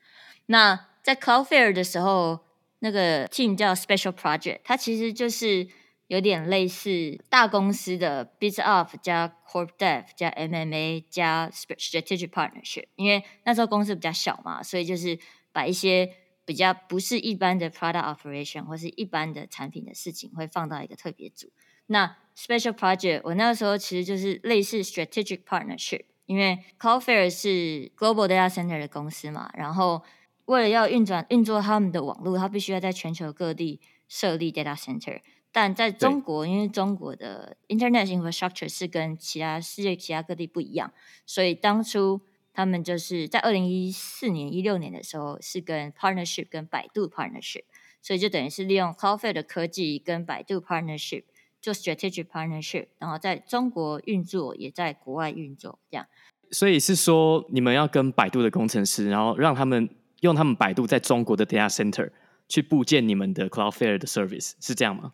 [0.46, 2.40] 那在 Cloudflare 的时候，
[2.78, 5.66] 那个 team 叫 Special Project，它其实就是
[6.06, 15.18] 有点类似大公司的 BizOp 加 Corp Dev 加 MMA 加 Strategic Partnership，因为那时候公司比较小嘛，所以就是
[15.52, 16.12] 把一些
[16.44, 21.50] 比较不是一般的 Product Operation 或是一般的产品的事情，会放到一个特别组。
[21.86, 30.02] 那 Special Project 我那个时候其实就是类似 Strategic Partnership，因为 Cloudflare 是 Global Data Center 的公司嘛，然后
[30.46, 35.20] 为了要运转运作他们的网络，它必须要在全球各地设立 Data Center。
[35.54, 40.94] 但在中国，因为中国的 Internet Infrastructure 是跟其他世界其他各地不一样，
[41.26, 47.64] 所以当初他们就是在二零一四年、一六年的时候是跟 Partnership 跟百度 Partnership，
[48.00, 51.24] 所以就等于是利用 Cloudflare 的科技跟百度 Partnership。
[51.62, 56.04] 做 strategic partnership，然后在中国运作，也在国外运作，这样。
[56.50, 59.88] 所以是说，你们要跟百度的工程师，然后让他们
[60.22, 62.10] 用他们百度在中国的 data center
[62.48, 65.12] 去布建你们的 Cloudflare 的 service，是这样吗？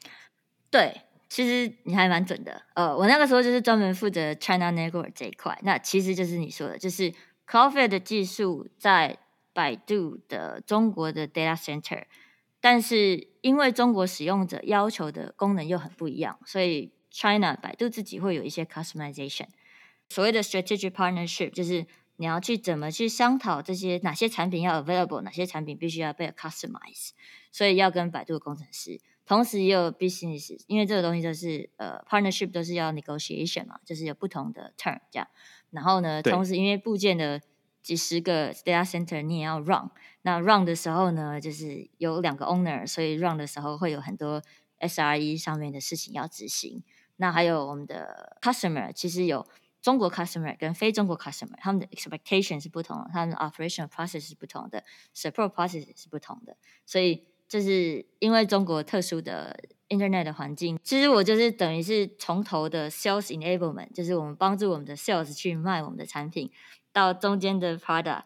[0.70, 2.62] 对，其实你还蛮准的。
[2.72, 7.12] 呃，我那个时候就是专门负责 China Network 这一块，那其实就是你说的，就是
[7.48, 9.18] Cloudflare 的技术在
[9.52, 12.04] 百度的中国的 data center。
[12.60, 19.46] 但是因为中国使用者要求的功能又很不一样，所以 China 百度自己会有一些 customization。
[20.08, 27.10] 所谓的 strategic partnership 就是你要去怎么去商讨这些哪些产品要 available，哪些产品必须要被 customize，
[27.52, 35.28] 所以要跟百度的工程师，同时也有 business，因为这个东西就是呃 partnership 都是要 negotiation 嘛，就是有不同的 term 这样。
[35.70, 37.40] 然后呢，同时因为部件的
[37.82, 39.90] 几十个 data center 你也要 run，
[40.22, 44.42] 那 run 的时候呢，就是有两个 owner，所以 run 的时候会有很多
[44.80, 46.82] SRE 上面的事情要执行。
[47.16, 49.46] 那还有我们的 customer，其实有
[49.80, 56.56] 中国 customer 跟非中国 customer，他们的 expectation 是不同的，他们的 operational process 是不同的，support process 是不同的。
[56.86, 66.50] 所以就是因为中国特殊的 internet 的环境，其实我就是等于是从头的 sales enablement，就是我们帮助我们的 sales 去卖我们的产品。
[66.90, 68.22] 到中间的 product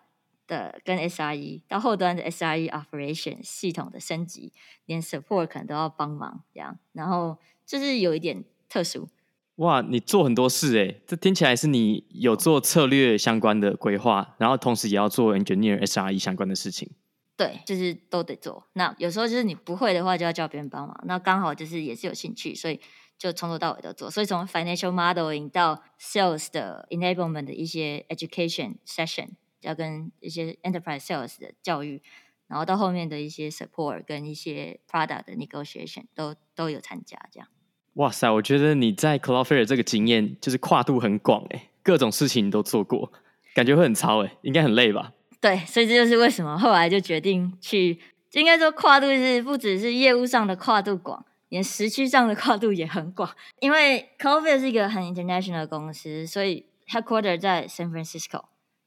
[0.46, 4.52] 的跟 SRE，到后端的 SRE operation 系统的升级，
[4.86, 9.08] 连 support 可能都要帮忙这样，然后就是有一点特殊。
[9.56, 16.90] 哇，你做很多事诶，这听起来是你有做策略相关的规划，然后同时也要做 engineer SRE 相关的事情。
[17.36, 18.66] 对，就是都得做。
[18.74, 21.00] 那有时候就是你不会的话，就要叫别人帮忙。
[21.04, 22.80] 那刚好就是也是有兴趣，所以。
[23.18, 29.28] 就从头到尾都做，所以从 financial modeling 到 sales 的 enablement 的一些 education session，
[29.60, 32.02] 要跟一些 enterprise sales 的教育，
[32.48, 37.16] 然后到后面的一些 support 跟一些 product 的 negotiation 都都有参加。
[37.30, 37.48] 这样，
[37.92, 43.12] 哇塞，我觉得你在 Cloudflare 这个经验就是跨度很广诶，各种事情你都做过，
[43.54, 45.12] 感觉会很超诶，应该很累吧？
[45.42, 48.00] 对，所以这就是为什么后来就决定去，
[48.32, 51.26] 应该说跨度是不只是业务上的跨度广。
[51.48, 58.44] 连时区上的跨度也很广，因为 Cloudflare 是一个很 international 的公司，所以 headquarter 在 San Francisco，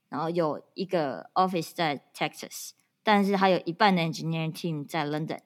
[0.10, 2.72] 然后有一个 office 在 Texas，
[3.04, 5.42] 但是它有一半的 engineering team 在 London，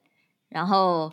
[0.48, 1.12] 然后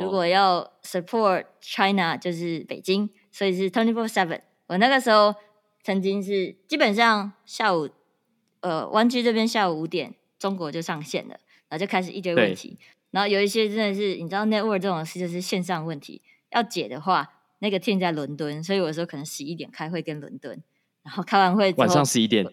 [0.00, 4.40] 如果要 support China 就是北京，所以是 twenty four seven。
[4.68, 5.34] 我那个时候
[5.82, 7.90] 曾经是基本上下午，
[8.62, 12.78] 呃，湾区这边下午五点，中国就上线了，然后就开始一堆问题。
[13.10, 20.62] 然后有一些真的是，你知道，network 这种事就是线上问题，要解的话，那个 team 在伦敦，所以有时候可能十一点开会跟伦敦，
[21.02, 22.46] 然后开完会晚上十一点，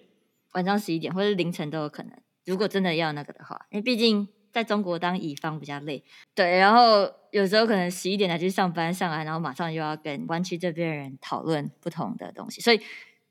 [0.53, 2.11] 晚上十一点或者凌晨都有可能。
[2.45, 6.03] 如果真的要那个的话，因为毕竟在中国当乙方比较累，
[6.35, 6.57] 对。
[6.57, 12.81] 然后有时候可能十一点才去上班上来，然后马上又要跟湾区这边人讨论不同的东西，所以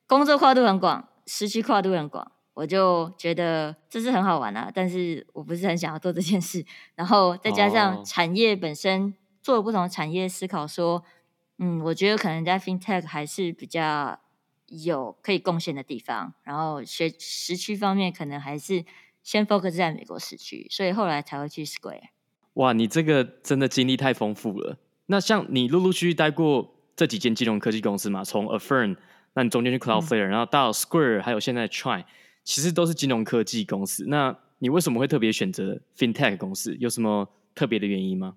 [0.06, 2.32] 工作跨度很广，时区跨度很广。
[2.58, 6.64] 我就觉得这是很好玩啊，但是我不是很想要做这件事。
[6.96, 11.04] 然后再加上产业本身做了不同的产业思考，说，
[11.58, 14.18] 嗯，我觉得可能在 FinTech 还是比较
[14.66, 16.34] 有可以贡献的地方。
[16.42, 18.84] 然后学时区方面，可能还是
[19.22, 22.08] 先 focus 在美国时区，所以后来才会去 Square。
[22.54, 24.78] 哇，你这个真的经历太丰富了。
[25.06, 28.96] 那像你陆陆续续待过这几间金融科技公司嘛，从 Affirm，
[29.34, 32.02] 那你中间去 Cloudflare，嗯，然后到 Square，还有现在 Chime。
[32.48, 36.74] 其实都是金融科技公司，那你为什么会特别选择 FinTech 公司？
[36.80, 38.36] 有什么特别的原因吗？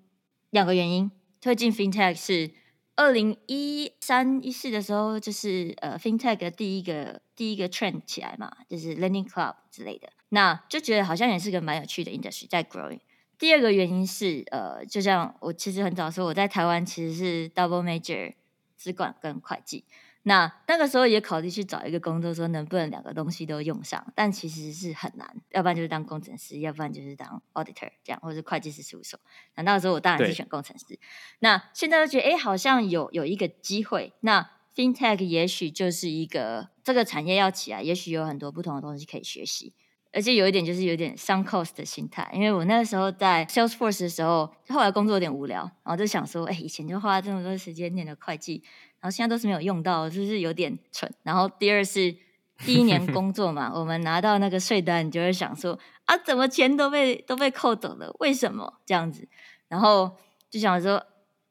[0.50, 2.50] 两个原因，推进 FinTech 是
[2.94, 13.00] 二零一三一四的时候，就是呃 FinTech 的第一个第一个 trend 起来嘛，就是 learning Club 之类的，那就觉得好像也是个蛮有趣的 industry 在 growing。
[13.38, 18.34] 第二个原因是呃，就像我其实很早说，我在台湾其实是 double major
[18.76, 19.84] 资管跟会计。
[20.24, 29.18] 那那个时候也考虑去找一个工作，说能不能两个东西都用上，但其实是很难，要不然就是当工程师，要不然就是当 auditor 这样，或者是会计师事务所。
[29.56, 30.98] 那那个时候我当然是选工程师。
[31.40, 39.74] 那现在又觉得，哎，好像有有一个机会，那 FinTech 也许就是一个这个产业要起来，也许有很多不同的东西可以学习。
[40.12, 48.62] 而且有一点就是有点 s u n cost 的心态，因为我那个时候在 Salesforce 的时候，后来工作有点无聊，然后就想说，哎，以前就花了这么多时间念的会计，
[49.00, 51.10] 然后现在都是没有用到，就是有点蠢。
[51.22, 52.14] 然后第二是
[52.58, 58.14] 第一年工作嘛，我们拿到那个税单，你就会想说，啊，怎么钱都被都被扣走了？
[58.20, 59.26] 为什么这样子？
[59.68, 60.14] 然后
[60.50, 61.02] 就想说，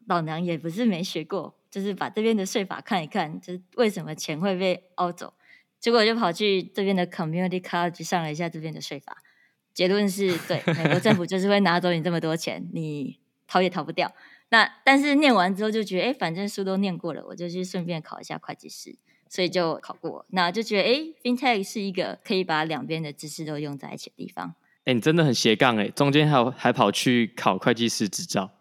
[0.06, 5.34] 老娘也不是没学过，就是把这边的税法看一看，就是为什么钱会被凹走。
[5.82, 9.18] 结果就跑去这边的 Community College 上了一下这边的税法，
[9.74, 14.14] 结论是对，美国政府就是会拿走你这么多钱，你逃也逃不掉。
[14.50, 18.96] 那但是念完之后就觉得，哎，反正书都念过了，我就去顺便考一下会计师，
[19.28, 20.26] 所以就考过。
[20.30, 24.54] 那就觉得，哎，FinTech 是一个可以把两边的知识都用在一起的地方。
[24.86, 28.52] 哎，你真的很斜杠哎，中间还有还跑去考会计师执照。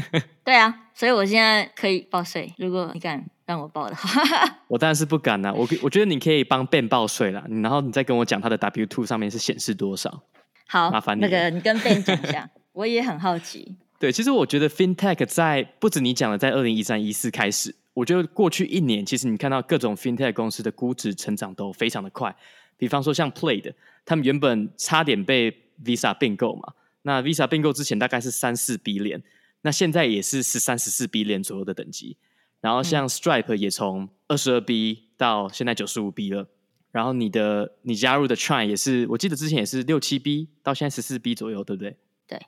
[0.44, 3.24] 对啊，所以我现在可以报税，如果你敢。
[3.48, 4.22] 让我报的话，
[4.68, 5.50] 我当然是不敢啦。
[5.50, 10.22] 我我觉得你可以帮 Ben 报税啦，然后你再跟我讲他的 W two 上面是显示多少。
[10.66, 11.22] 好，麻烦你。
[11.22, 13.74] 那个你跟 Ben 讲一下， 我也很好奇。
[13.98, 22.36] 对，其实我觉得 FinTech 在不止你讲的，在二零一三一四开始，我觉得过去一年，其实你看到各种 FinTech 公司的估值成长都非常的快。
[22.76, 25.50] 比方说像 Play 的他们原本差点被
[25.82, 29.22] Visa 并购嘛，那 Visa 并购之前大概是三四 billion，
[29.68, 32.16] 那现在也是十三十四 billion 左右的等级。
[32.62, 36.48] 然后像 Stripe 也从二十二 B 到现在九十五 B 了，
[36.90, 41.98] 然后你的你加入的 Chime 也是，我记得之前也是六七 B 到现在十四 B 左右，对不对？
[42.26, 42.38] 对。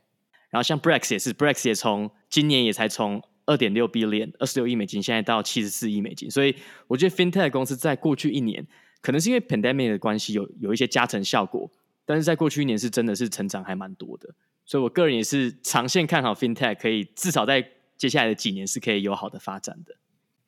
[0.49, 6.31] 然后像 Brex 也是，Brex 也从今年也才从二点六 billion 二十六亿美金，现在到七十四亿美金。
[6.31, 6.57] 所以
[6.87, 8.67] 我觉得 FinTech 公司在过去一年，
[9.03, 11.71] 可能是因为 Pandemic 的关系有有一些加成效果，
[12.07, 14.35] 但是在过去一年是真的是成长还蛮多的。
[14.71, 19.97] 所以我个人也是长线看好 FinTech，可以至少在接下来的几年是可以有好的发展的。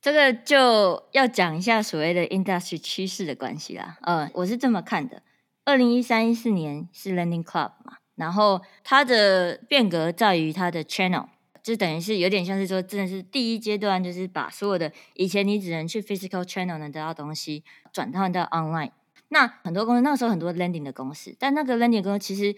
[0.01, 3.99] 这个就要讲一下所谓的 industry 趋势的关系啦。
[4.03, 5.25] 呃，我是这么看的：
[5.65, 11.27] 二零一三一四年是 Lending Club 嘛，然后它的变革在于它的 channel，
[11.61, 18.93] 就等于是有点像是说，真的是第一阶段，就是把所有的以前你只能去 physical channel 能得到东西，转换到 online。
[19.31, 22.55] 那很多公司那个时候很多 lending 的公司，但那个 lending 公司其实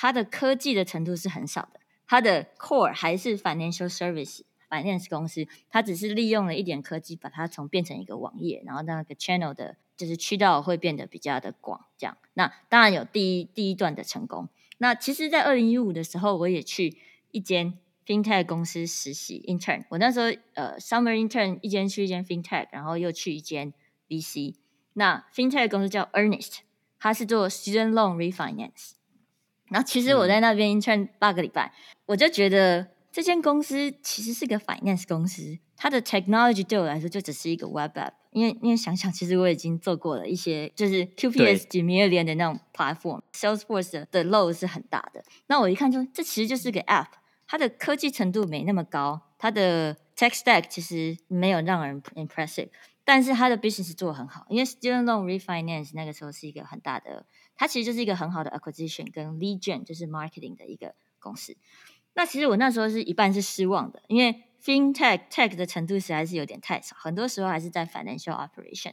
[0.00, 4.42] 它的科技的程度是很少的，它的 core 还是 financial service。
[4.70, 12.18] Finance 公司，它只是利用了一点科技，把它从变成一个网页，然后那个 channel 的，就是渠道会变得比较的广，这样。
[12.34, 14.50] 那当然有第一第一段的成功。
[14.76, 16.98] 那其实，在二零一五的时候，我也去
[17.30, 19.86] 一间 FinTech 公司实习 intern。
[19.88, 23.72] 我那时候呃 summer intern 一间去一间 FinTech，然后又去一间
[24.08, 24.54] VC。
[24.92, 26.58] 那 FinTech 公司叫 Earnest，
[27.00, 28.97] 它是做 student loan refinance。
[29.70, 31.72] 然后其实我在那边 intern 八个礼拜，嗯、
[32.06, 32.88] 我就觉得。
[33.10, 45.24] 这间公司其实是个 finance 公司，它的 technology 对我来说就只是一个 web app，因为因为想想，其实我已经做过了一些，就是 QPS 几 million 的那种 platform，Salesforce 的，的 load 是很大的。
[45.46, 47.06] 那我一看就，这其实就是个 app，
[47.48, 52.68] 它的科技程度没那么高，它的 tech stack 其实没有让人 impressive，
[53.08, 57.24] 但是他的 business 做得很好，因为 student loan refinance 那个时候是一个很大的，
[57.56, 61.56] 它其实就是一个很好的 acquisition 跟 lead gen，就是 marketing 的一个公司。
[62.12, 68.92] 那其实我那时候是一半是失望的，因为 FinTech Tech 的程度实在是有点太少，很多时候还是在 Financial Operation。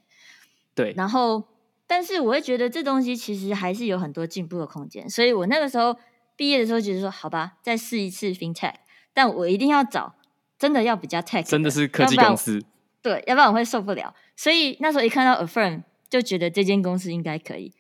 [0.74, 1.44] 对，然后
[1.86, 5.98] 但是我会觉得这东西其实还是有很多进步的空间，所以我那个时候
[6.38, 8.76] 毕业的时候觉得说，好吧，再试一次 FinTech，
[9.14, 10.16] 但我一定要找
[10.58, 12.64] 真的要比较 Tech，真的是科技公司，
[13.06, 14.12] 对，要不然我会受不了。
[14.36, 17.72] 所以那时候一看到 Affirm，就觉得这间公司应该可以。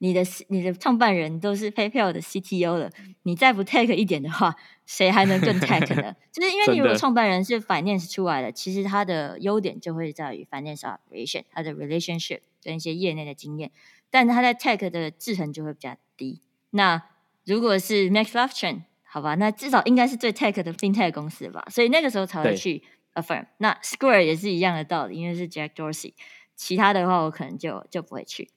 [0.00, 2.90] 你的你的创办人都是 PayPal 的 CTO 了，
[3.22, 4.54] 你再不 tech 一点的话，
[4.84, 6.14] 谁还能更 tech 呢？
[6.30, 13.70] 就是因为你如果创办人是 finance 出来的，其实他的优点就会在于 finance operation，他的 relationship 跟一些业内的经验，
[14.10, 16.42] 但他在 tech 的制衡就会比较低。
[16.72, 17.02] 那
[17.46, 22.82] 如果是 Max Levchin，好吧，那至少应该是最 tech 的 FinTech 公司吧，所以那个时候才会去
[23.16, 23.46] Affirm。
[23.58, 26.12] 那 Square 也是一样的道理，因为是 Jack Dorsey，
[26.54, 28.50] 其他的话我可能就就不会去。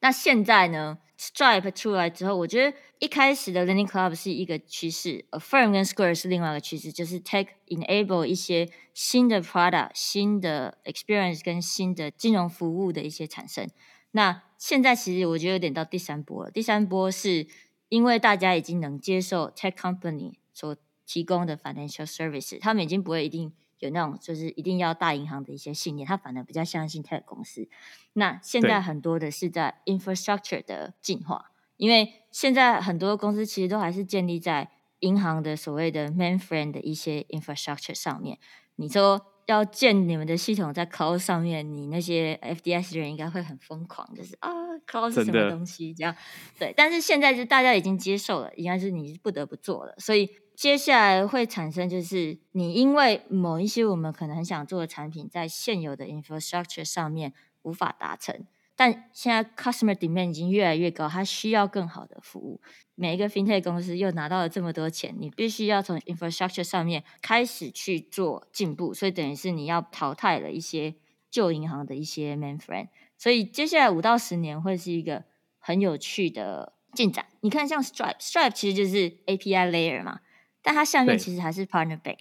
[0.00, 13.68] 那现在呢？Stripe 出来之后，我觉得一开始的 Lending Club 是一个趋势，Affirm 跟 Square 是另外一个趋势，就是 Tech Enable 一些新的 Product、新的 Experience 跟新的金融服务的一些产生。
[14.10, 16.50] 那现在其实我觉得有点到第三波了。
[16.50, 17.46] 第三波是
[17.88, 27.68] 因为大家已经能接受 Tech Company 所提供的 Financial Services，他们已经不会一定有那种就是一定要大银行的一些信念，他反而比较相信 Tech 公司。
[28.14, 34.70] 那现在很多的是在 infrastructure 的进化，因为现在很多公司其实都还是建立在
[35.00, 38.38] 银行的所谓的 mainframe 的一些 infrastructure 上面。
[38.76, 44.50] 你说要建你们的系统在 cloud 上面，你那些 FDS 的人应该会很疯狂，就是啊
[44.86, 46.16] ，cloud 是什么东西这样？
[46.58, 50.30] 对，但是现在就大家已经接受了，应该是你不得不做了，所以。
[50.56, 62.62] 接下来会产生就是你因为某一些我们可能很想做的产品，在现有的 infrastructure 上面无法达成，但现在 customer demand 已经越来越高，它需要更好的服务。
[62.94, 70.94] 每一个 fintech 公司又拿到了这么多钱，你必须要从 infrastructure 上面开始去做进步，所以等于是你要淘汰了一些
[71.30, 72.88] 旧银行的一些 mainframe。
[73.18, 75.24] 所以接下来五到十年会是一个
[75.58, 77.26] 很有趣的进展。
[77.42, 80.20] 你看，像 Stripe，Stripe 其实就是 API layer 嘛。
[80.66, 82.18] 但它下面其实还是 partner bank，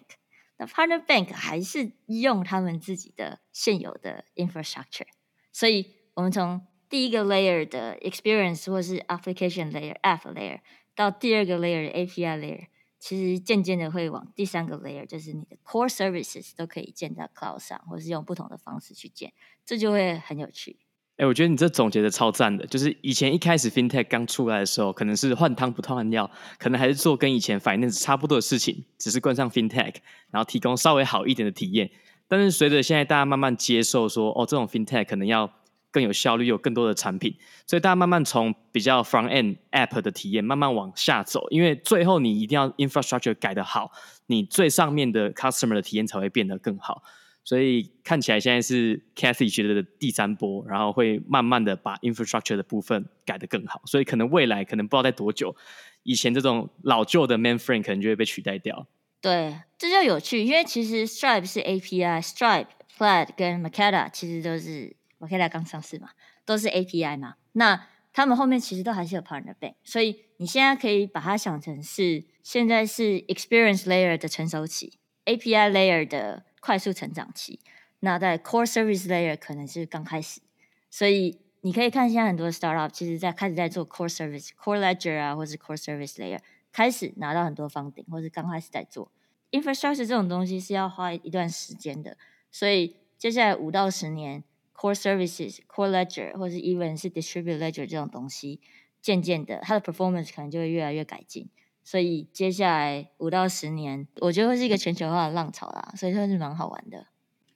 [0.57, 5.07] 那 partner bank 还是用他们自己的现有的 infrastructure，
[5.51, 10.59] 所以我们从第一个 layer 的 experience 或是 application layer、app layer
[10.93, 12.67] 到第二个 layer 的 API layer，
[12.99, 19.33] 其实渐渐的会往第三个 layer，就是你的 core services 都可以建在 cloud 上，或是用不同的方式去建，
[19.65, 20.84] 这就会很有趣。
[21.17, 29.95] 哎，我觉得你这总结的超赞的，就是以前一开始 FinTech 刚出来的时候，可能是换汤不换药，可能还是做跟以前 Finance 差不多的事情，只是冠上 FinTech，
[30.29, 31.89] 然后提供稍微好一点的体验。
[32.27, 35.49] 但是随着现在大家慢慢接受说，哦，这种 FinTech 可能要
[35.89, 37.33] 更有效率，有更多的产品，
[37.65, 43.91] 所以大家慢慢从比较 Front End App 的体验慢慢往下走，因为最后你一定要 Infrastructure 改得好，
[44.25, 47.03] 你最上面的 Customer 的体验才会变得更好。
[47.45, 55.55] 所以看起来现在是 Cathy 觉得的第三波，然后会慢慢的把 infrastructure 的部分改得更好，所以可能未来可能不知道在多久，
[56.01, 58.87] 以前这种老旧的 manframe 可能就会被取代掉。
[59.21, 62.67] 对，这就有趣，因为其实 Stripe 是 API，Stripe、
[62.97, 66.09] Plaid 跟 m a c a d a 其实都是 m a c a d a 刚上市嘛，
[66.45, 67.35] 都是 API 嘛。
[67.51, 76.43] 那他们后面其实都还是有 partner bank，所以你现在可以把它想成是现在是 experience layer 的成熟期，API layer 的。
[76.65, 77.59] 快速成长期，
[77.99, 80.41] 那在 core service layer 可能是刚开始，
[80.89, 86.39] 所以你可以看现在很多 startup 其实在开始在做 core service、core ledger 啊，或是 core service layer
[86.71, 89.11] 开始拿到很多 funding，或是刚开始在做
[89.51, 92.17] infrastructure 这种东西是要花一段时间的，
[92.51, 94.43] 所以接下来五到十年
[94.75, 98.59] core services、core ledger 或是 even 是 distributed ledger 这种东西，
[99.03, 101.47] 渐渐的它的 performance 可能就会越来越改进。
[101.85, 107.05] 所以接下来五到十年，我觉得会是一个全球化的浪潮啦，所以算是蛮好玩的。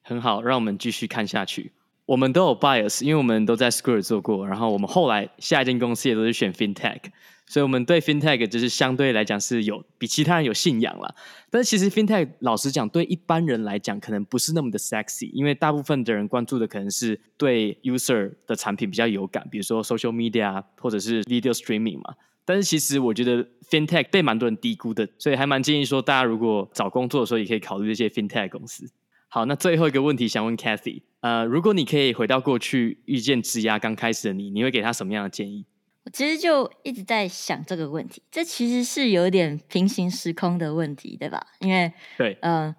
[0.03, 1.73] 很好，让我们继续看下去。
[2.05, 7.01] 我们都有 bias，因为我们都在 Square 做过，然后我们后来下一间公司也都是选 FinTech，
[7.47, 11.13] 所以我们对 FinTech 就是相对来讲是有比其他人有信仰啦。
[11.51, 22.15] 但是其实 FinTech 老实讲，对一般人来讲可能不是那么的 sexy，因为大部分的人关注的可能是对 user 的产品比较有感，比如说 social media 或者是 video streaming 嘛。
[22.45, 28.89] 但是其实我觉得 FinTech 被蛮多人低估的，所以还蛮建议说，大家如果找工作的时候也可以考虑这些 FinTech 公司。
[29.27, 35.65] 好，那最后一个问题想问 Cathy，呃，如果你可以回到过去遇见枝丫刚开始的你，你会给他什么样的建议？
[36.05, 41.45] 我其实就一直在想这个问题，这其实是有点平行时空的问题，对吧？
[41.59, 42.75] 因为对，呃，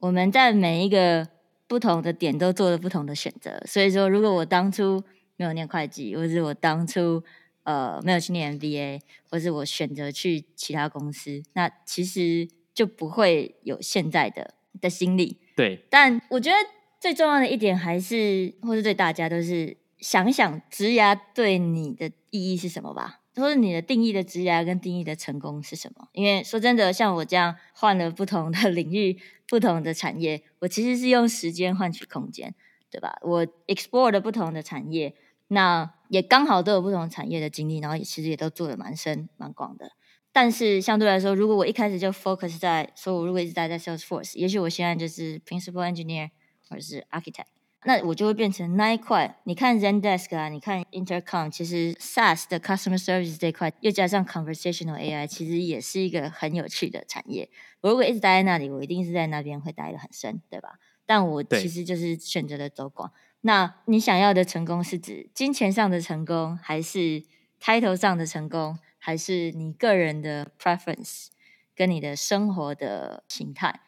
[0.00, 1.28] 我们在每一个
[1.68, 5.04] 不同的点都做了不同的选择，所以说，如果我当初
[5.36, 7.22] 没有念会计，或者我当初
[7.64, 9.00] 呃，没有去念 MBA，
[9.30, 15.38] 或是我选择去其他公司，那其实就不会有现在的的心理。
[15.54, 16.56] 对，但我觉得
[17.00, 23.20] 最重要的一点还是，或是对大家都是想一想，职涯对你的意义是什么吧？
[23.34, 26.08] 或者你的定义的职涯跟定义的成功是什么？
[26.12, 32.54] 因为说真的，像我这样换了不同的 领域、不同的产业，我其实是用时间换取空间，
[32.90, 33.18] 对吧？
[33.22, 35.14] 我 explore 了不同的产业。
[35.48, 39.92] 那也刚好都有不同产业的经历，然后也其实也都做的蛮深蛮广的。
[40.30, 46.28] 但是相对来说，如果我一开始就 focus 在，说我如果一直待在 Salesforce，也许我现在就是 Principal Engineer
[46.68, 47.46] 或者是 Architect，
[47.86, 49.40] 那我就会变成那一块。
[49.44, 57.48] 你看 Zendesk 啊，你看 Intercom，其实 SaaS 的 Customer Service 这一块，又加上 Conversational AI，其实也是一个很有趣的产业。
[57.80, 60.78] 我如果一直待在那里，我一定是在那边会待得很深，对吧？
[61.06, 63.10] 但我其实就是选择了走广。
[63.42, 67.22] 那你想要的成功是指金钱上的成功，还是
[67.60, 71.26] title 上的成功，还是你个人的 preference
[71.74, 73.80] 跟你的生活的形态？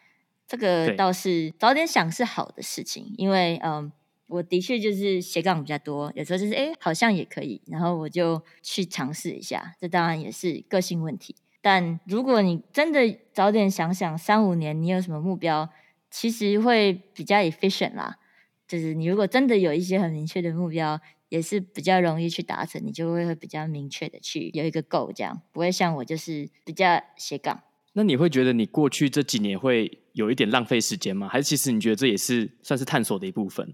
[0.47, 3.91] 这个倒是早点想是好的事情，因为嗯，
[4.27, 9.75] 我的确就是斜杠比较多，有时候就是哎，好像也可以，然后我就去尝试一下。
[9.81, 15.71] 这当然也是个性问题，但如果你真的早点想想三五年你有什么目标？
[16.11, 18.19] 其实会比较 efficient 啦。
[18.75, 27.63] 就是你如果真的有一些很明确的目标，也是比较容易去达成，你就会会比较明确的去有一个 goal，这样不会像我就是比较斜杠。
[27.93, 31.29] 那你会觉得你过去这几年会有一点浪费时间吗？
[31.29, 33.73] 还是其实你觉得这也是算是探索的一部分？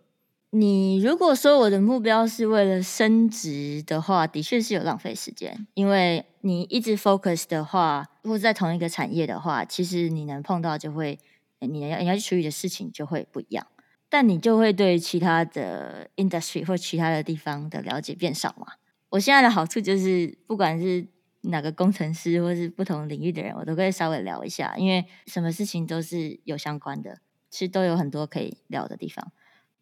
[0.51, 11.19] 你如果说我的目标是为了升职的话，的确是有浪费时间，因为你一直 focus 的话，或者在同一个产业的话，其实你能碰到就会，
[11.61, 13.67] 你要你要去处理的事情就会不一样，
[14.11, 18.67] 但你就会对其他的 industry 或其他的地方的了解变少嘛。
[19.09, 21.07] 我现在的好处就是，不管是
[21.43, 29.33] 哪个工程师或是不同领域的人，我都可以稍微聊一下，因为什么事情都是有相关的，其实都有很多可以聊的地方，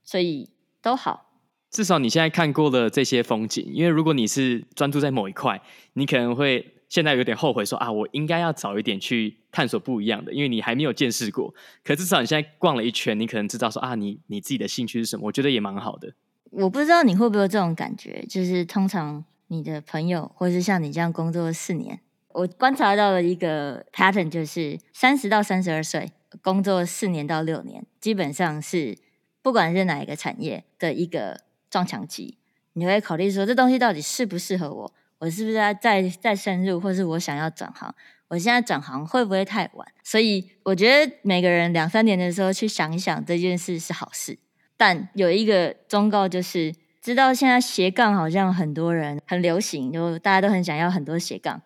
[0.05, 0.51] 所以。
[0.81, 1.28] 都好，
[1.71, 3.65] 至少你现在看过了这些风景。
[3.73, 5.61] 因为如果你是专注在某一块，
[5.93, 11.55] 你可能会现在有点后悔说，啊，我应该要早一点去探索不一样的，因为你还没有见识过。
[11.85, 15.27] 可至少你现在逛了一圈，你可能知道说啊，你你自己的兴趣是什么？
[15.27, 16.15] 我觉得也蛮好的。
[16.51, 26.11] 我不知道你会不会有这种感觉，就是通常你的朋友，或是像你这样工作四年，我观察到了一个 pattern，就是三十到三十二岁
[26.41, 28.97] 工作四年到六年，基本上是。
[29.41, 31.41] 不管是哪一个产业的一个
[31.71, 32.39] 撞墙期，
[32.75, 34.95] 你会考虑说，这东西到底适不适合我？
[35.19, 37.95] 我是不是要再再深入，或是我想要转行？
[38.29, 39.89] 我现在转行会不会太晚？
[40.05, 44.39] 所以我觉得每个人两三年的时候去想一想这件事是好事。
[44.77, 51.63] 但有一个忠告就是，知道现在斜杠好像很多人很流行，就大家都很想要很多斜杠。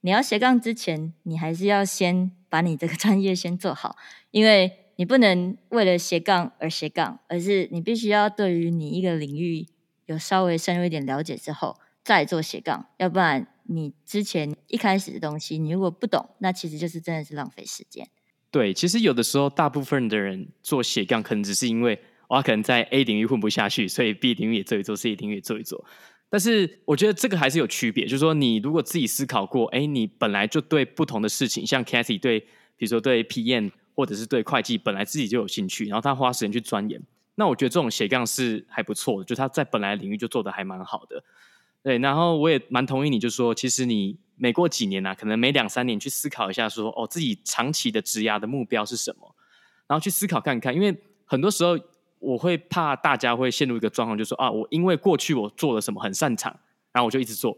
[0.00, 3.96] 你要斜杠之前，你还是要先把你这个专业先做好，
[4.30, 4.82] 因为。
[4.96, 9.66] 你不能为了斜杠而斜杠，而是你必须要对于你一个领域
[10.06, 18.08] 有稍微深入一点了解之后再做斜杠，要不然你之前一开始的东西你如果不懂，那其实就是真的是浪费时间。
[18.50, 25.84] 对，其实有的时候大部分的人做斜杠，可能只是因为我可能在 A 领域混不下去，所以 B 领域也做一做，C 领域也做一做。
[26.30, 33.72] 但是我觉得这个还是有区别，就是说你如果自己思考过，哎，你本来就对不同的事情，像 Cathy 对，比如说对 PM。
[33.96, 37.02] 或者是对会计本来自己就有兴趣，然后他花时间去钻研，
[37.34, 41.24] 那我觉得这种斜杠是还不错的，就他在本来领域就做得还蛮好的。
[41.82, 49.34] 对，然后我也蛮同意你，就说其实你每过几年啊，可能每两三年去思考一下说，说哦自己长期的职涯的目标是什么，
[49.86, 50.94] 然后去思考看看，因为
[51.24, 51.78] 很多时候
[52.18, 56.54] 我会怕大家会陷入一个状况，就是说啊，我因为过去我做了什么很擅长，
[56.92, 57.56] 然后我就一直做，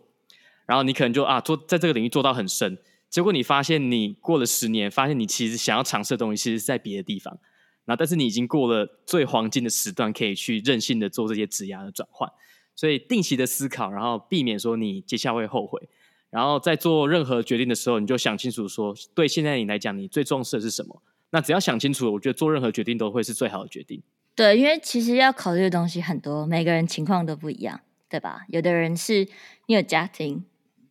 [0.66, 2.78] 然后你可能就啊做在这个领域做到很深。
[3.10, 7.38] 结果你发现，你过了十年，发现你其实想要尝试的东西，其实是在别的地方。
[7.86, 12.30] 那，但是你已经过了最黄金的时段，可以去任性的做这些职涯的转换。
[12.76, 15.88] 所以，定期的思考，然后避免说你接下来会后悔。
[16.30, 21.02] 然后在做任何决定的时候，你就想清楚说，对现在你来讲，你最重视的是什么？
[21.30, 24.02] 那只要想清楚，我觉得做任何决定都会是最好的决定。
[24.34, 28.42] 对，因为其实要考虑的东西很多，每个人情况都不一样，对吧？
[28.48, 29.26] 有的人是
[29.66, 30.44] 你有家庭。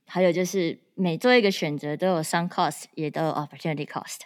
[0.07, 4.21] 还有就是，每做一个选择都有 sunk cost，也都有 opportunity cost。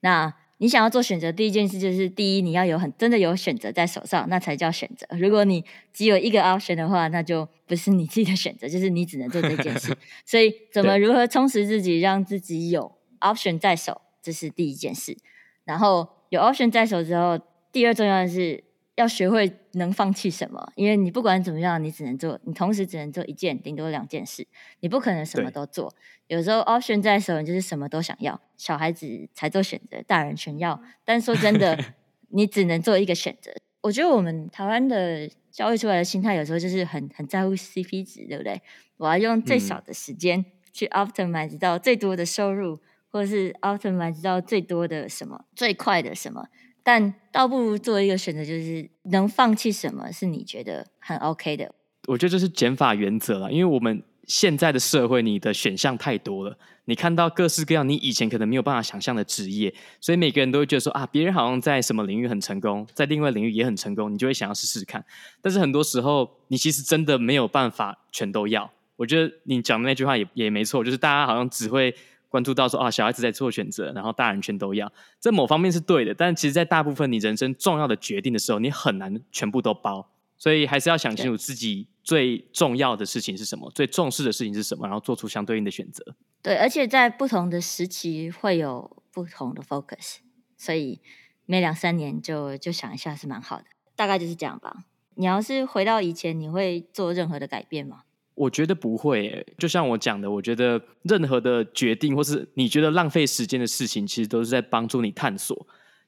[0.00, 5.06] 那你想要做选择，第一件事就是，第一你要有很真的有选择在手上，那才叫选择。
[5.18, 9.94] 如果你只有一个 option 的话，那就不是你自己的选择，就是你只能做这件事。
[10.24, 15.16] 所以，怎么如何充实自己，让自己有 option 在手，这是第一件事。
[15.64, 17.38] 然后有 option 在手之后，
[17.72, 18.65] 第二重要的是。
[18.96, 24.46] 要学会能放弃什么，因为你不管怎么样，你只能做，你同时只能做一件，顶多两件事，
[24.80, 25.94] 你不可能什么都做。
[26.26, 28.40] 有时候 option 在手，你就是什么都想要。
[28.56, 30.82] 小孩子才做选择，大人全要。
[31.04, 31.78] 但说真的，
[32.30, 33.52] 你只能做一个选择。
[33.82, 38.60] 我觉得我们台湾的教育出来的心态，有时候就是很很在乎 CP 值，对不对？
[38.96, 42.80] 我要用最少的时间去 optimize 到最多的收入，
[43.10, 46.48] 或是 optimize 到最多的什么，最快的什么。
[46.86, 51.74] 但倒不如做一个选择，就是能放弃什么是你觉得很 OK 的。
[52.06, 65.04] 我觉得这是减法原则了，因为我们现在的社会，你的选项太多了，你看到各式各样你以前可能没有办法想象的职业，所以每个人都会觉得说啊，别人好像在什么领域很成功，在另外领域也很成功，你就会想要试试看。
[65.42, 68.70] 但是很多时候，你其实真的没有办法全都要。
[68.94, 71.92] 我觉得你讲的那句话也也没错，就是大家好像只会。
[72.28, 86.14] 关注到说啊，小孩子在做选择，然后大人全都要，这某方面是对的，但其实，在大部分你人生重要的决定的时候，你很难全部都包，所以还是要想清楚自己最重要的事情是什么，最重视的事情是什么，然后做出相对应的选择。
[86.42, 90.16] 对，而且在不同的时期会有不同的 focus，
[90.56, 91.00] 所以
[91.44, 93.64] 每两三年就就想一下是蛮好的，
[93.94, 94.84] 大概就是这样吧。
[95.14, 98.02] 你要是回到以前，你会做任何的改变吗？
[98.36, 105.66] 我觉得不会欸，就像我讲的，我觉得任何的决定或是你觉得浪费时间的事情，其实都是在帮助你探索。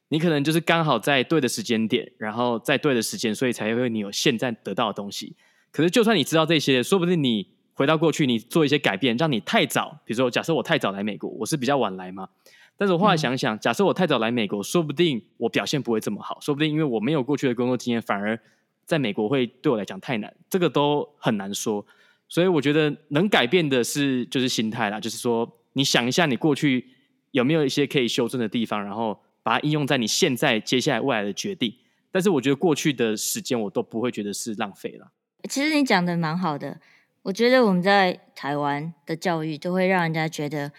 [0.09, 5.35] 你可能就是刚好在对的时间点，然后在对的时间，所以才会你有现在得到的东西。
[5.71, 12.29] 可是就算你知道这些，说不定你回到过去，你做一些改变，让你太早，比如说假设我太早来美国，我是比较晚来嘛。
[12.77, 18.39] 但是我后来想想，嗯、假设我太早来美国，说不定我表现不会这么好，说不定因为我没有过去的工作经验，反而
[18.85, 21.85] 在美国会对我来讲太难，这个都很难说。
[22.29, 26.87] 所以我觉得能改变的是就是心态啦，就是说你想一下你过去
[27.31, 31.73] 有没有一些可以修正的地方，然后把它应用在你现在接下来未来的决定。
[32.11, 35.11] 但是我觉得过去的时间我都不会觉得是浪费了。
[35.49, 36.79] 其实你讲的蛮好的，
[37.23, 40.71] 我觉得我们在台湾的教育都会让人家觉得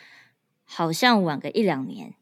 [0.64, 2.14] 好像晚个一两年，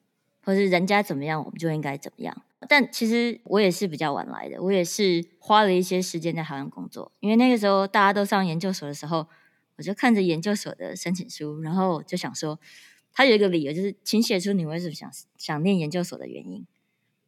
[0.49, 2.34] 或是人家怎么样我们就应该怎么样。
[2.66, 9.26] 但其实我也是比较晚来的，我也是花了一些时间在台湾工作，因为那个时候大家都上研究所的时候，
[9.76, 12.59] 我就看着研究所的申请书，然后就想说，
[13.12, 16.66] 他有一个理由就是，请写出你为什么想想念研究所的原因。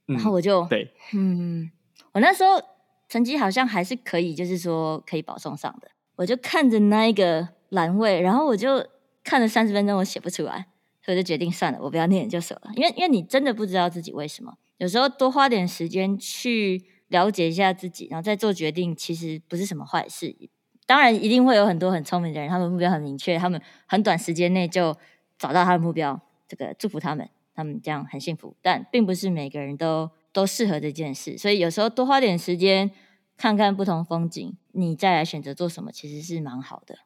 [0.06, 1.70] 然后我就，嗯，对，嗯，
[2.12, 2.60] 我那时候
[3.06, 8.88] 成绩好像还是可以，就是说可以保送上的，我就看着那一个栏位，然后我就
[9.22, 10.66] 看了三十分钟，我写不出来，
[11.02, 14.56] 所以就决定算了，我不要念研究所了，因为因为你真的不知道自己为什么。
[14.78, 20.34] 有时候多花点时间去了解一下自己，然后再做决定，其实不是什么坏事。
[20.86, 24.96] 当然，一定会有很多很聪明的人，他们目标很明确，他们很短时间内就
[25.38, 26.20] 找到他的目标。
[26.48, 28.56] 这个祝福他们，他们这样很幸福。
[28.60, 32.90] 但并不是每个人都都适合这件事，所以有时候多花点时间
[33.36, 36.98] 看看不同风景，你再来选择做什么，其实是蛮好的。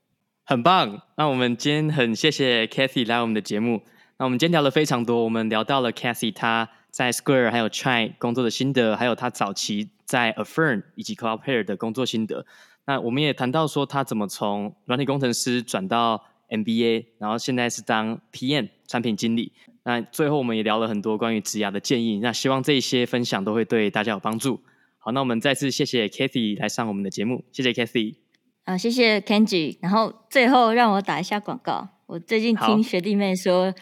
[0.45, 1.01] 很棒。
[1.17, 3.83] 那我们今天很谢谢 Cathy 来我们的节目。
[4.19, 6.69] 那我们今天聊了非常多，我们聊到了 Cathy 她。
[6.91, 12.47] 在 Square 还有 Chai 工作的心得，还有她早期在 Affirm 以及 Cloudflare 的工作心得。
[12.87, 19.51] 那我们也谈到说她怎么从软体工程师转到 MBA，然后现在是当 PM 产品经理。
[19.83, 22.21] 那最后我们也聊了很多关于职涯的建议。
[22.21, 24.61] 那希望这些分享都会对大家有帮助。
[24.99, 28.24] 好，那我们再次谢谢 Cathy 来上我们的节目，谢谢 Cathy。
[28.65, 29.79] 啊，谢谢 Kenji。
[29.81, 31.89] 然后最后让我打一下广告。
[32.07, 33.73] 我最近听学弟妹说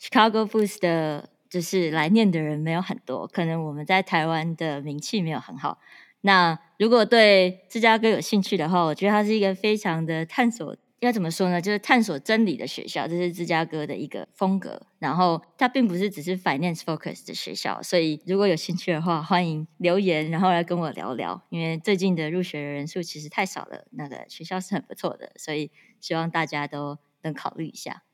[0.00, 1.30] Chicago Boost 的。
[1.52, 5.76] 就是来念的人没有很多，可能我们在台湾的名气没有很好。
[6.22, 10.74] 那如果对芝加哥有兴趣的话，我觉得它是一个非常的探索，
[11.06, 11.60] 要怎么说呢？
[11.60, 14.80] 就是探索真理的学校，这是芝加哥的一个风格。
[15.00, 21.42] 然后它并不是只是 finance focus 的学校，所以如果有兴趣的话，欢迎留言，然后来跟我聊聊。
[21.50, 28.04] 因为最近的入学人数其实太少了，那个学校是很不错的，所以希望大家都能考虑一下。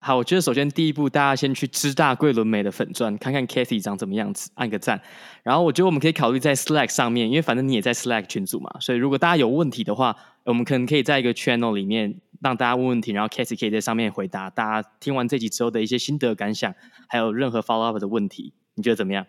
[0.00, 5.02] 好，我觉得首先第一步，大家先去知大桂纶镁的粉钻，看看 Kathy 长怎么样子，按个赞。
[5.42, 16.74] 然后我觉得我们可以考虑在 Slack 上面，因为反正你也在 Slack 群组嘛，所以如果大家有问题的话，我们可能可以在一个 channel 里面让大家问问题，然后 Casey 可以在上面回答大家听完这集之后的一些心得感想，
[17.08, 19.26] 还有任何 follow up 的问题，你觉得怎么样？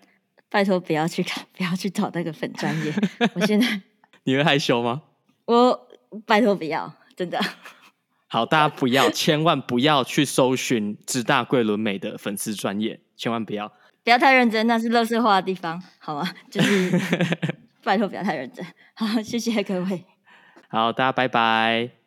[0.50, 2.94] 拜托不要去看， 不要去找那个粉专业，
[3.36, 3.82] 我现在
[4.26, 5.04] 你会害羞吗？
[5.46, 5.88] 我
[6.26, 7.40] 拜托不要，真的。
[8.28, 13.72] 好，大家不要，千万不要去搜寻直大桂纶镁的粉丝专业，千万不要，
[14.04, 16.32] 不要太认真，那是乐色化的地方，好吗？
[16.50, 17.00] 就是
[17.84, 18.64] 拜托不要太认真。
[18.94, 20.06] 好，谢谢各位。
[20.68, 21.99] 好，大家拜拜。